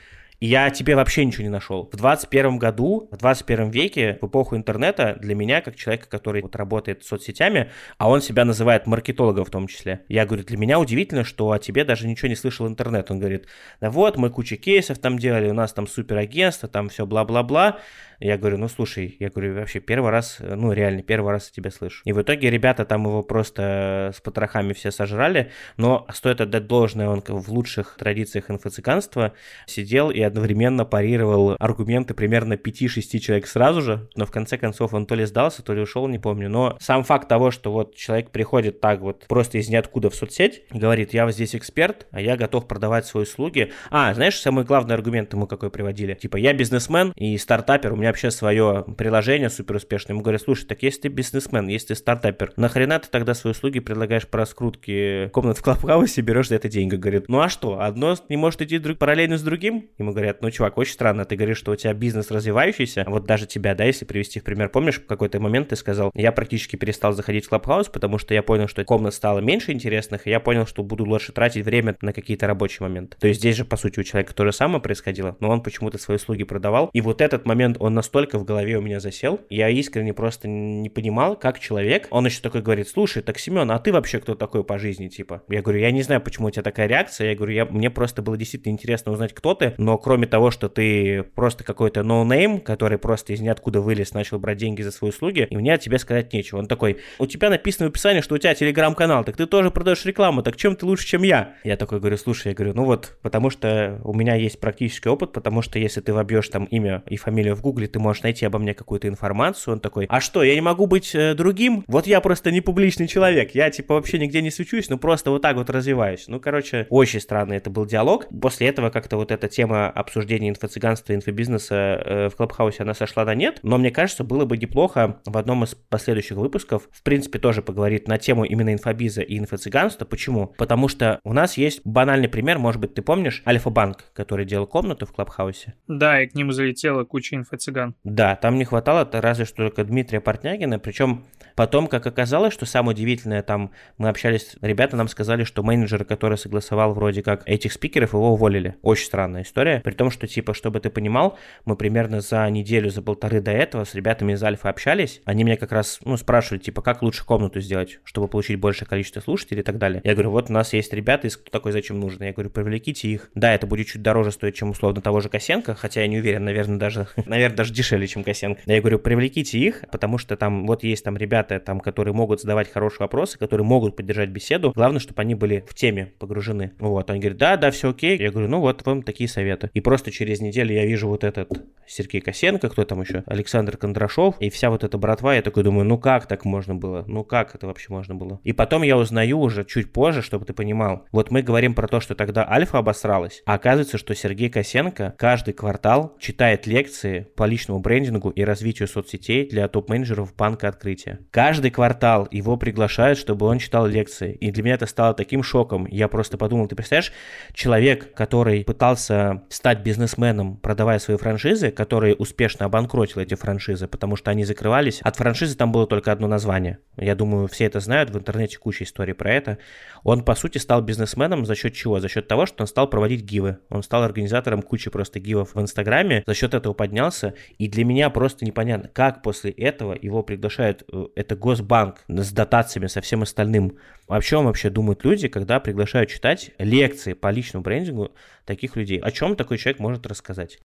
я 0.41 0.71
тебе 0.71 0.95
вообще 0.95 1.23
ничего 1.23 1.43
не 1.43 1.49
нашел. 1.49 1.87
В 1.91 1.95
21 1.95 2.57
году, 2.57 3.07
в 3.11 3.17
21 3.17 3.69
веке, 3.69 4.17
в 4.21 4.25
эпоху 4.25 4.55
интернета, 4.55 5.15
для 5.21 5.35
меня, 5.35 5.61
как 5.61 5.75
человека, 5.75 6.09
который 6.09 6.41
вот 6.41 6.55
работает 6.55 7.03
с 7.03 7.07
соцсетями, 7.07 7.69
а 7.99 8.09
он 8.09 8.21
себя 8.21 8.43
называет 8.43 8.87
маркетологом 8.87 9.45
в 9.45 9.51
том 9.51 9.67
числе, 9.67 10.01
я 10.07 10.25
говорю, 10.25 10.43
для 10.43 10.57
меня 10.57 10.79
удивительно, 10.79 11.23
что 11.23 11.51
о 11.51 11.59
тебе 11.59 11.83
даже 11.83 12.07
ничего 12.07 12.27
не 12.27 12.35
слышал 12.35 12.67
интернет. 12.67 13.11
Он 13.11 13.19
говорит, 13.19 13.45
да 13.79 13.91
вот, 13.91 14.17
мы 14.17 14.31
кучу 14.31 14.57
кейсов 14.57 14.97
там 14.97 15.19
делали, 15.19 15.47
у 15.47 15.53
нас 15.53 15.73
там 15.73 15.85
суперагентство, 15.85 16.67
там 16.67 16.89
все 16.89 17.05
бла-бла-бла. 17.05 17.77
Я 18.19 18.37
говорю, 18.37 18.59
ну 18.59 18.67
слушай, 18.67 19.17
я 19.19 19.29
говорю, 19.29 19.55
вообще 19.55 19.79
первый 19.79 20.11
раз, 20.11 20.37
ну 20.39 20.71
реально 20.73 21.01
первый 21.01 21.31
раз 21.31 21.47
я 21.47 21.55
тебя 21.55 21.71
слышу. 21.71 22.03
И 22.05 22.13
в 22.13 22.21
итоге 22.21 22.51
ребята 22.51 22.85
там 22.85 23.05
его 23.05 23.23
просто 23.23 24.11
с 24.15 24.21
потрохами 24.21 24.73
все 24.73 24.91
сожрали, 24.91 25.51
но 25.77 26.05
стоит 26.13 26.39
отдать 26.39 26.67
должное, 26.67 27.09
он 27.09 27.23
в 27.27 27.49
лучших 27.49 27.95
традициях 27.97 28.51
инфо-цыганства 28.51 29.33
сидел 29.65 30.11
и 30.11 30.21
одновременно 30.31 30.85
парировал 30.85 31.55
аргументы 31.59 32.13
примерно 32.13 32.53
5-6 32.53 33.19
человек 33.19 33.47
сразу 33.47 33.81
же, 33.81 34.09
но 34.15 34.25
в 34.25 34.31
конце 34.31 34.57
концов 34.57 34.93
он 34.93 35.05
то 35.05 35.15
ли 35.15 35.25
сдался, 35.25 35.61
то 35.61 35.73
ли 35.73 35.81
ушел, 35.81 36.07
не 36.07 36.19
помню. 36.19 36.49
Но 36.49 36.77
сам 36.79 37.03
факт 37.03 37.27
того, 37.27 37.51
что 37.51 37.71
вот 37.71 37.95
человек 37.95 38.31
приходит 38.31 38.81
так 38.81 39.01
вот 39.01 39.25
просто 39.27 39.57
из 39.57 39.69
ниоткуда 39.69 40.09
в 40.09 40.15
соцсеть, 40.15 40.63
говорит, 40.71 41.13
я 41.13 41.29
здесь 41.31 41.55
эксперт, 41.55 42.07
а 42.11 42.21
я 42.21 42.37
готов 42.37 42.67
продавать 42.67 43.05
свои 43.05 43.23
услуги. 43.23 43.71
А, 43.89 44.13
знаешь, 44.13 44.39
самый 44.39 44.65
главный 44.65 44.95
аргумент 44.95 45.33
ему 45.33 45.47
какой 45.47 45.69
приводили? 45.69 46.13
Типа, 46.13 46.37
я 46.37 46.53
бизнесмен 46.53 47.13
и 47.15 47.37
стартапер, 47.37 47.93
у 47.93 47.95
меня 47.95 48.09
вообще 48.09 48.31
свое 48.31 48.85
приложение 48.97 49.49
супер 49.49 49.75
успешное. 49.75 50.13
Ему 50.13 50.21
говорят, 50.21 50.41
слушай, 50.41 50.65
так 50.65 50.83
если 50.83 51.01
ты 51.01 51.07
бизнесмен, 51.09 51.67
если 51.67 51.89
ты 51.89 51.95
стартапер, 51.95 52.53
нахрена 52.55 52.99
ты 52.99 53.09
тогда 53.09 53.33
свои 53.33 53.51
услуги 53.51 53.79
предлагаешь 53.79 54.27
по 54.27 54.37
раскрутке 54.37 55.29
комнат 55.29 55.57
в 55.57 55.63
Клабхаусе, 55.63 56.21
берешь 56.21 56.49
за 56.49 56.55
это 56.55 56.69
деньги? 56.69 56.95
Говорит, 56.95 57.29
ну 57.29 57.41
а 57.41 57.49
что, 57.49 57.81
одно 57.81 58.15
не 58.29 58.37
может 58.37 58.61
идти 58.61 58.79
параллельно 58.79 59.37
с 59.37 59.41
другим? 59.41 59.89
Ему 59.97 60.11
говорят, 60.11 60.20
ну, 60.41 60.51
чувак, 60.51 60.77
очень 60.77 60.93
странно, 60.93 61.25
ты 61.25 61.35
говоришь, 61.35 61.57
что 61.57 61.71
у 61.71 61.75
тебя 61.75 61.93
бизнес 61.93 62.31
развивающийся, 62.31 63.05
вот 63.07 63.25
даже 63.25 63.45
тебя, 63.45 63.75
да, 63.75 63.83
если 63.83 64.05
привести 64.05 64.39
в 64.39 64.43
пример, 64.43 64.69
помнишь, 64.69 64.99
в 64.99 65.05
какой-то 65.05 65.39
момент 65.39 65.69
ты 65.69 65.75
сказал, 65.75 66.11
я 66.13 66.31
практически 66.31 66.75
перестал 66.75 67.13
заходить 67.13 67.45
в 67.45 67.49
Clubhouse, 67.49 67.89
потому 67.89 68.17
что 68.17 68.33
я 68.33 68.43
понял, 68.43 68.67
что 68.67 68.83
комнат 68.83 69.13
стало 69.13 69.39
меньше 69.39 69.71
интересных, 69.71 70.27
и 70.27 70.29
я 70.29 70.39
понял, 70.39 70.65
что 70.65 70.83
буду 70.83 71.05
лучше 71.05 71.31
тратить 71.31 71.65
время 71.65 71.95
на 72.01 72.13
какие-то 72.13 72.47
рабочие 72.47 72.87
моменты. 72.87 73.17
То 73.19 73.27
есть 73.27 73.39
здесь 73.39 73.55
же, 73.55 73.65
по 73.65 73.77
сути, 73.77 73.99
у 73.99 74.03
человека 74.03 74.33
то 74.33 74.45
же 74.45 74.51
самое 74.51 74.81
происходило, 74.81 75.35
но 75.39 75.49
он 75.49 75.61
почему-то 75.61 75.97
свои 75.97 76.17
услуги 76.17 76.43
продавал, 76.43 76.89
и 76.93 77.01
вот 77.01 77.21
этот 77.21 77.45
момент, 77.45 77.77
он 77.79 77.93
настолько 77.93 78.37
в 78.37 78.45
голове 78.45 78.77
у 78.77 78.81
меня 78.81 78.99
засел, 78.99 79.41
я 79.49 79.69
искренне 79.69 80.13
просто 80.13 80.47
не 80.47 80.89
понимал, 80.89 81.35
как 81.35 81.59
человек, 81.59 82.07
он 82.11 82.25
еще 82.25 82.41
такой 82.41 82.61
говорит, 82.61 82.87
слушай, 82.87 83.21
так, 83.21 83.39
Семен, 83.39 83.69
а 83.71 83.79
ты 83.79 83.91
вообще 83.91 84.19
кто 84.19 84.35
такой 84.35 84.63
по 84.63 84.77
жизни, 84.77 85.07
типа? 85.07 85.43
Я 85.49 85.61
говорю, 85.61 85.79
я 85.79 85.91
не 85.91 86.01
знаю, 86.01 86.21
почему 86.21 86.47
у 86.47 86.51
тебя 86.51 86.63
такая 86.63 86.87
реакция, 86.87 87.29
я 87.29 87.35
говорю, 87.35 87.53
я, 87.53 87.65
мне 87.65 87.89
просто 87.89 88.21
было 88.21 88.37
действительно 88.37 88.71
интересно 88.71 89.11
узнать, 89.11 89.33
кто 89.33 89.53
ты, 89.53 89.73
но 89.77 89.97
кроме 90.01 90.27
того, 90.27 90.51
что 90.51 90.69
ты 90.69 91.23
просто 91.23 91.63
какой-то 91.63 92.03
ноунейм, 92.03 92.59
который 92.59 92.97
просто 92.97 93.33
из 93.33 93.41
ниоткуда 93.41 93.81
вылез, 93.81 94.13
начал 94.13 94.39
брать 94.39 94.57
деньги 94.57 94.81
за 94.81 94.91
свои 94.91 95.11
услуги, 95.11 95.47
и 95.49 95.55
мне 95.55 95.73
от 95.73 95.81
тебя 95.81 95.99
сказать 95.99 96.33
нечего. 96.33 96.59
Он 96.59 96.67
такой, 96.67 96.97
у 97.19 97.27
тебя 97.27 97.49
написано 97.49 97.87
в 97.87 97.91
описании, 97.91 98.21
что 98.21 98.35
у 98.35 98.37
тебя 98.37 98.53
телеграм-канал, 98.53 99.23
так 99.23 99.37
ты 99.37 99.45
тоже 99.45 99.71
продаешь 99.71 100.05
рекламу, 100.05 100.43
так 100.43 100.55
чем 100.55 100.75
ты 100.75 100.85
лучше, 100.85 101.05
чем 101.05 101.23
я? 101.23 101.55
Я 101.63 101.77
такой 101.77 101.99
говорю, 101.99 102.17
слушай, 102.17 102.49
я 102.49 102.53
говорю, 102.53 102.73
ну 102.73 102.85
вот, 102.85 103.17
потому 103.21 103.49
что 103.49 103.99
у 104.03 104.13
меня 104.13 104.35
есть 104.35 104.59
практический 104.59 105.09
опыт, 105.09 105.31
потому 105.31 105.61
что 105.61 105.79
если 105.79 106.01
ты 106.01 106.13
вобьешь 106.13 106.49
там 106.49 106.65
имя 106.65 107.03
и 107.07 107.17
фамилию 107.17 107.55
в 107.55 107.61
гугле, 107.61 107.87
ты 107.87 107.99
можешь 107.99 108.23
найти 108.23 108.45
обо 108.45 108.59
мне 108.59 108.73
какую-то 108.73 109.07
информацию. 109.07 109.73
Он 109.73 109.79
такой, 109.79 110.05
а 110.09 110.19
что, 110.21 110.43
я 110.43 110.55
не 110.55 110.61
могу 110.61 110.87
быть 110.87 111.13
э, 111.15 111.33
другим? 111.35 111.83
Вот 111.87 112.07
я 112.07 112.21
просто 112.21 112.51
не 112.51 112.61
публичный 112.61 113.07
человек, 113.07 113.55
я 113.55 113.69
типа 113.69 113.95
вообще 113.95 114.19
нигде 114.19 114.41
не 114.41 114.51
свечусь, 114.51 114.89
ну 114.89 114.97
просто 114.97 115.31
вот 115.31 115.41
так 115.41 115.55
вот 115.55 115.69
развиваюсь. 115.69 116.25
Ну, 116.27 116.39
короче, 116.39 116.87
очень 116.89 117.19
странный 117.19 117.57
это 117.57 117.69
был 117.69 117.85
диалог. 117.85 118.27
После 118.41 118.67
этого 118.67 118.89
как-то 118.89 119.17
вот 119.17 119.31
эта 119.31 119.47
тема 119.47 119.90
обсуждения 119.91 120.49
инфо-цыганства, 120.49 121.13
инфобизнеса 121.13 121.75
э, 121.75 122.29
в 122.29 122.35
Клабхаусе, 122.35 122.83
она 122.83 122.93
сошла 122.93 123.25
на 123.25 123.35
нет. 123.35 123.59
Но 123.63 123.77
мне 123.77 123.91
кажется, 123.91 124.23
было 124.23 124.45
бы 124.45 124.57
неплохо 124.57 125.21
в 125.25 125.37
одном 125.37 125.63
из 125.63 125.75
последующих 125.75 126.37
выпусков, 126.37 126.89
в 126.91 127.03
принципе, 127.03 127.39
тоже 127.39 127.61
поговорить 127.61 128.07
на 128.07 128.17
тему 128.17 128.43
именно 128.43 128.73
инфобиза 128.73 129.21
и 129.21 129.37
инфо-цыганства. 129.37 130.05
Почему? 130.05 130.47
Потому 130.57 130.87
что 130.87 131.19
у 131.23 131.33
нас 131.33 131.57
есть 131.57 131.81
банальный 131.85 132.29
пример, 132.29 132.57
может 132.57 132.81
быть, 132.81 132.93
ты 132.93 133.01
помнишь, 133.01 133.43
Альфа-банк, 133.45 134.05
который 134.13 134.45
делал 134.45 134.67
комнату 134.67 135.05
в 135.05 135.13
Клабхаусе? 135.13 135.75
Да, 135.87 136.21
и 136.21 136.27
к 136.27 136.35
ним 136.35 136.51
залетела 136.51 137.03
куча 137.03 137.35
инфо-цыган. 137.35 137.95
Да, 138.03 138.35
там 138.35 138.55
не 138.55 138.65
хватало 138.65 139.09
разве 139.11 139.45
что 139.45 139.57
только 139.57 139.83
Дмитрия 139.83 140.21
Портнягина, 140.21 140.79
причем 140.79 141.25
потом, 141.61 141.85
как 141.85 142.07
оказалось, 142.07 142.55
что 142.55 142.65
самое 142.65 142.95
удивительное, 142.95 143.43
там 143.43 143.69
мы 143.99 144.09
общались, 144.09 144.55
ребята 144.63 144.95
нам 144.95 145.07
сказали, 145.07 145.43
что 145.43 145.61
менеджер, 145.61 146.03
который 146.05 146.35
согласовал 146.35 146.95
вроде 146.95 147.21
как 147.21 147.47
этих 147.47 147.71
спикеров, 147.71 148.13
его 148.13 148.33
уволили. 148.33 148.77
Очень 148.81 149.05
странная 149.05 149.43
история, 149.43 149.79
при 149.81 149.91
том, 149.91 150.09
что, 150.09 150.25
типа, 150.25 150.55
чтобы 150.55 150.79
ты 150.79 150.89
понимал, 150.89 151.37
мы 151.65 151.75
примерно 151.75 152.21
за 152.21 152.49
неделю, 152.49 152.89
за 152.89 153.03
полторы 153.03 153.41
до 153.41 153.51
этого 153.51 153.83
с 153.83 153.93
ребятами 153.93 154.33
из 154.33 154.41
Альфа 154.41 154.69
общались, 154.69 155.21
они 155.23 155.43
меня 155.43 155.55
как 155.55 155.71
раз, 155.71 155.99
ну, 156.03 156.17
спрашивали, 156.17 156.57
типа, 156.61 156.81
как 156.81 157.03
лучше 157.03 157.23
комнату 157.23 157.61
сделать, 157.61 157.99
чтобы 158.05 158.27
получить 158.27 158.59
большее 158.59 158.87
количество 158.87 159.19
слушателей 159.19 159.61
и 159.61 159.63
так 159.63 159.77
далее. 159.77 160.01
Я 160.03 160.13
говорю, 160.13 160.31
вот 160.31 160.49
у 160.49 160.53
нас 160.53 160.73
есть 160.73 160.91
ребята, 160.93 161.27
из 161.27 161.37
такой 161.51 161.73
зачем 161.73 161.99
нужно? 161.99 162.23
Я 162.23 162.33
говорю, 162.33 162.49
привлеките 162.49 163.07
их. 163.07 163.29
Да, 163.35 163.53
это 163.53 163.67
будет 163.67 163.85
чуть 163.85 164.01
дороже 164.01 164.31
стоить, 164.31 164.55
чем 164.55 164.71
условно 164.71 164.99
того 165.01 165.19
же 165.21 165.29
Косенко, 165.29 165.75
хотя 165.75 166.01
я 166.01 166.07
не 166.07 166.17
уверен, 166.17 166.43
наверное, 166.43 166.79
даже, 166.79 167.05
наверное, 167.27 167.57
даже 167.57 167.71
дешевле, 167.71 168.07
чем 168.07 168.23
Косенко. 168.23 168.63
Я 168.65 168.79
говорю, 168.79 168.97
привлеките 168.97 169.59
их, 169.59 169.83
потому 169.91 170.17
что 170.17 170.35
там 170.35 170.65
вот 170.65 170.83
есть 170.83 171.03
там 171.03 171.17
ребята, 171.17 171.50
там, 171.59 171.79
которые 171.79 172.13
могут 172.13 172.41
задавать 172.41 172.71
хорошие 172.71 172.99
вопросы, 173.01 173.37
которые 173.37 173.65
могут 173.65 173.95
поддержать 173.95 174.29
беседу. 174.29 174.71
Главное, 174.75 174.99
чтобы 174.99 175.21
они 175.21 175.35
были 175.35 175.63
в 175.67 175.75
теме 175.75 176.13
погружены. 176.19 176.71
Вот, 176.79 177.09
он 177.09 177.19
говорит, 177.19 177.37
да, 177.37 177.57
да, 177.57 177.71
все 177.71 177.89
окей. 177.89 178.17
Я 178.17 178.31
говорю, 178.31 178.47
ну 178.47 178.59
вот 178.59 178.85
вам 178.85 179.03
такие 179.03 179.29
советы. 179.29 179.69
И 179.73 179.81
просто 179.81 180.11
через 180.11 180.41
неделю 180.41 180.73
я 180.73 180.85
вижу 180.85 181.07
вот 181.07 181.23
этот 181.23 181.49
Сергей 181.87 182.21
Косенко, 182.21 182.69
кто 182.69 182.85
там 182.85 183.01
еще, 183.01 183.23
Александр 183.25 183.77
Кондрашов, 183.77 184.35
и 184.39 184.49
вся 184.49 184.69
вот 184.69 184.83
эта 184.83 184.97
братва, 184.97 185.35
я 185.35 185.41
такой 185.41 185.63
думаю, 185.63 185.85
ну 185.85 185.97
как 185.97 186.27
так 186.27 186.45
можно 186.45 186.73
было? 186.75 187.03
Ну 187.07 187.23
как 187.23 187.53
это 187.55 187.67
вообще 187.67 187.87
можно 187.91 188.15
было? 188.15 188.39
И 188.43 188.53
потом 188.53 188.83
я 188.83 188.97
узнаю 188.97 189.39
уже 189.39 189.65
чуть 189.65 189.91
позже, 189.91 190.21
чтобы 190.21 190.45
ты 190.45 190.53
понимал, 190.53 191.05
вот 191.11 191.31
мы 191.31 191.41
говорим 191.41 191.73
про 191.73 191.87
то, 191.87 191.99
что 191.99 192.15
тогда 192.15 192.47
Альфа 192.49 192.77
обосралась, 192.77 193.41
а 193.45 193.55
оказывается, 193.55 193.97
что 193.97 194.15
Сергей 194.15 194.49
Косенко 194.49 195.15
каждый 195.17 195.53
квартал 195.53 196.15
читает 196.19 196.65
лекции 196.65 197.27
по 197.35 197.43
личному 197.45 197.79
брендингу 197.79 198.29
и 198.29 198.43
развитию 198.43 198.87
соцсетей 198.87 199.47
для 199.49 199.67
топ-менеджеров 199.67 200.35
банка 200.35 200.67
открытия. 200.69 201.19
Каждый 201.31 201.71
квартал 201.71 202.27
его 202.29 202.57
приглашают, 202.57 203.17
чтобы 203.17 203.45
он 203.45 203.57
читал 203.57 203.87
лекции. 203.87 204.33
И 204.33 204.51
для 204.51 204.63
меня 204.63 204.75
это 204.75 204.85
стало 204.85 205.13
таким 205.13 205.43
шоком. 205.43 205.87
Я 205.89 206.09
просто 206.09 206.37
подумал, 206.37 206.67
ты 206.67 206.75
представляешь, 206.75 207.13
человек, 207.53 208.13
который 208.13 208.65
пытался 208.65 209.43
стать 209.47 209.79
бизнесменом, 209.79 210.57
продавая 210.57 210.99
свои 210.99 211.15
франшизы, 211.15 211.71
который 211.71 212.17
успешно 212.19 212.65
обанкротил 212.65 213.21
эти 213.21 213.35
франшизы, 213.35 213.87
потому 213.87 214.17
что 214.17 214.29
они 214.29 214.43
закрывались. 214.43 214.99
От 215.03 215.15
франшизы 215.15 215.55
там 215.55 215.71
было 215.71 215.87
только 215.87 216.11
одно 216.11 216.27
название. 216.27 216.79
Я 216.97 217.15
думаю, 217.15 217.47
все 217.47 217.63
это 217.63 217.79
знают, 217.79 218.09
в 218.09 218.17
интернете 218.17 218.57
куча 218.57 218.83
историй 218.83 219.13
про 219.13 219.31
это. 219.31 219.57
Он, 220.03 220.25
по 220.25 220.35
сути, 220.35 220.57
стал 220.57 220.81
бизнесменом 220.81 221.45
за 221.45 221.55
счет 221.55 221.73
чего? 221.73 222.01
За 222.01 222.09
счет 222.09 222.27
того, 222.27 222.45
что 222.45 222.63
он 222.63 222.67
стал 222.67 222.89
проводить 222.89 223.21
гивы. 223.21 223.59
Он 223.69 223.83
стал 223.83 224.03
организатором 224.03 224.61
кучи 224.61 224.89
просто 224.89 225.21
гивов 225.21 225.55
в 225.55 225.61
Инстаграме, 225.61 226.23
за 226.27 226.33
счет 226.33 226.53
этого 226.53 226.73
поднялся. 226.73 227.35
И 227.57 227.69
для 227.69 227.85
меня 227.85 228.09
просто 228.09 228.43
непонятно, 228.43 228.89
как 228.91 229.21
после 229.21 229.51
этого 229.51 229.97
его 229.99 230.23
приглашают, 230.23 230.83
э, 230.91 231.05
это 231.21 231.35
Госбанк 231.35 232.03
с 232.07 232.31
дотациями, 232.31 232.87
со 232.87 233.01
всем 233.01 233.21
остальным. 233.21 233.77
О 234.07 234.21
чем 234.21 234.45
вообще 234.45 234.69
думают 234.69 235.03
люди, 235.03 235.27
когда 235.27 235.59
приглашают 235.59 236.09
читать 236.09 236.51
лекции 236.57 237.13
по 237.13 237.31
личному 237.31 237.63
брендингу 237.63 238.11
таких 238.45 238.75
людей? 238.75 238.99
О 238.99 239.11
чем 239.11 239.35
такой 239.35 239.57
человек 239.57 239.79
может 239.79 240.05
рассказать? 240.05 240.59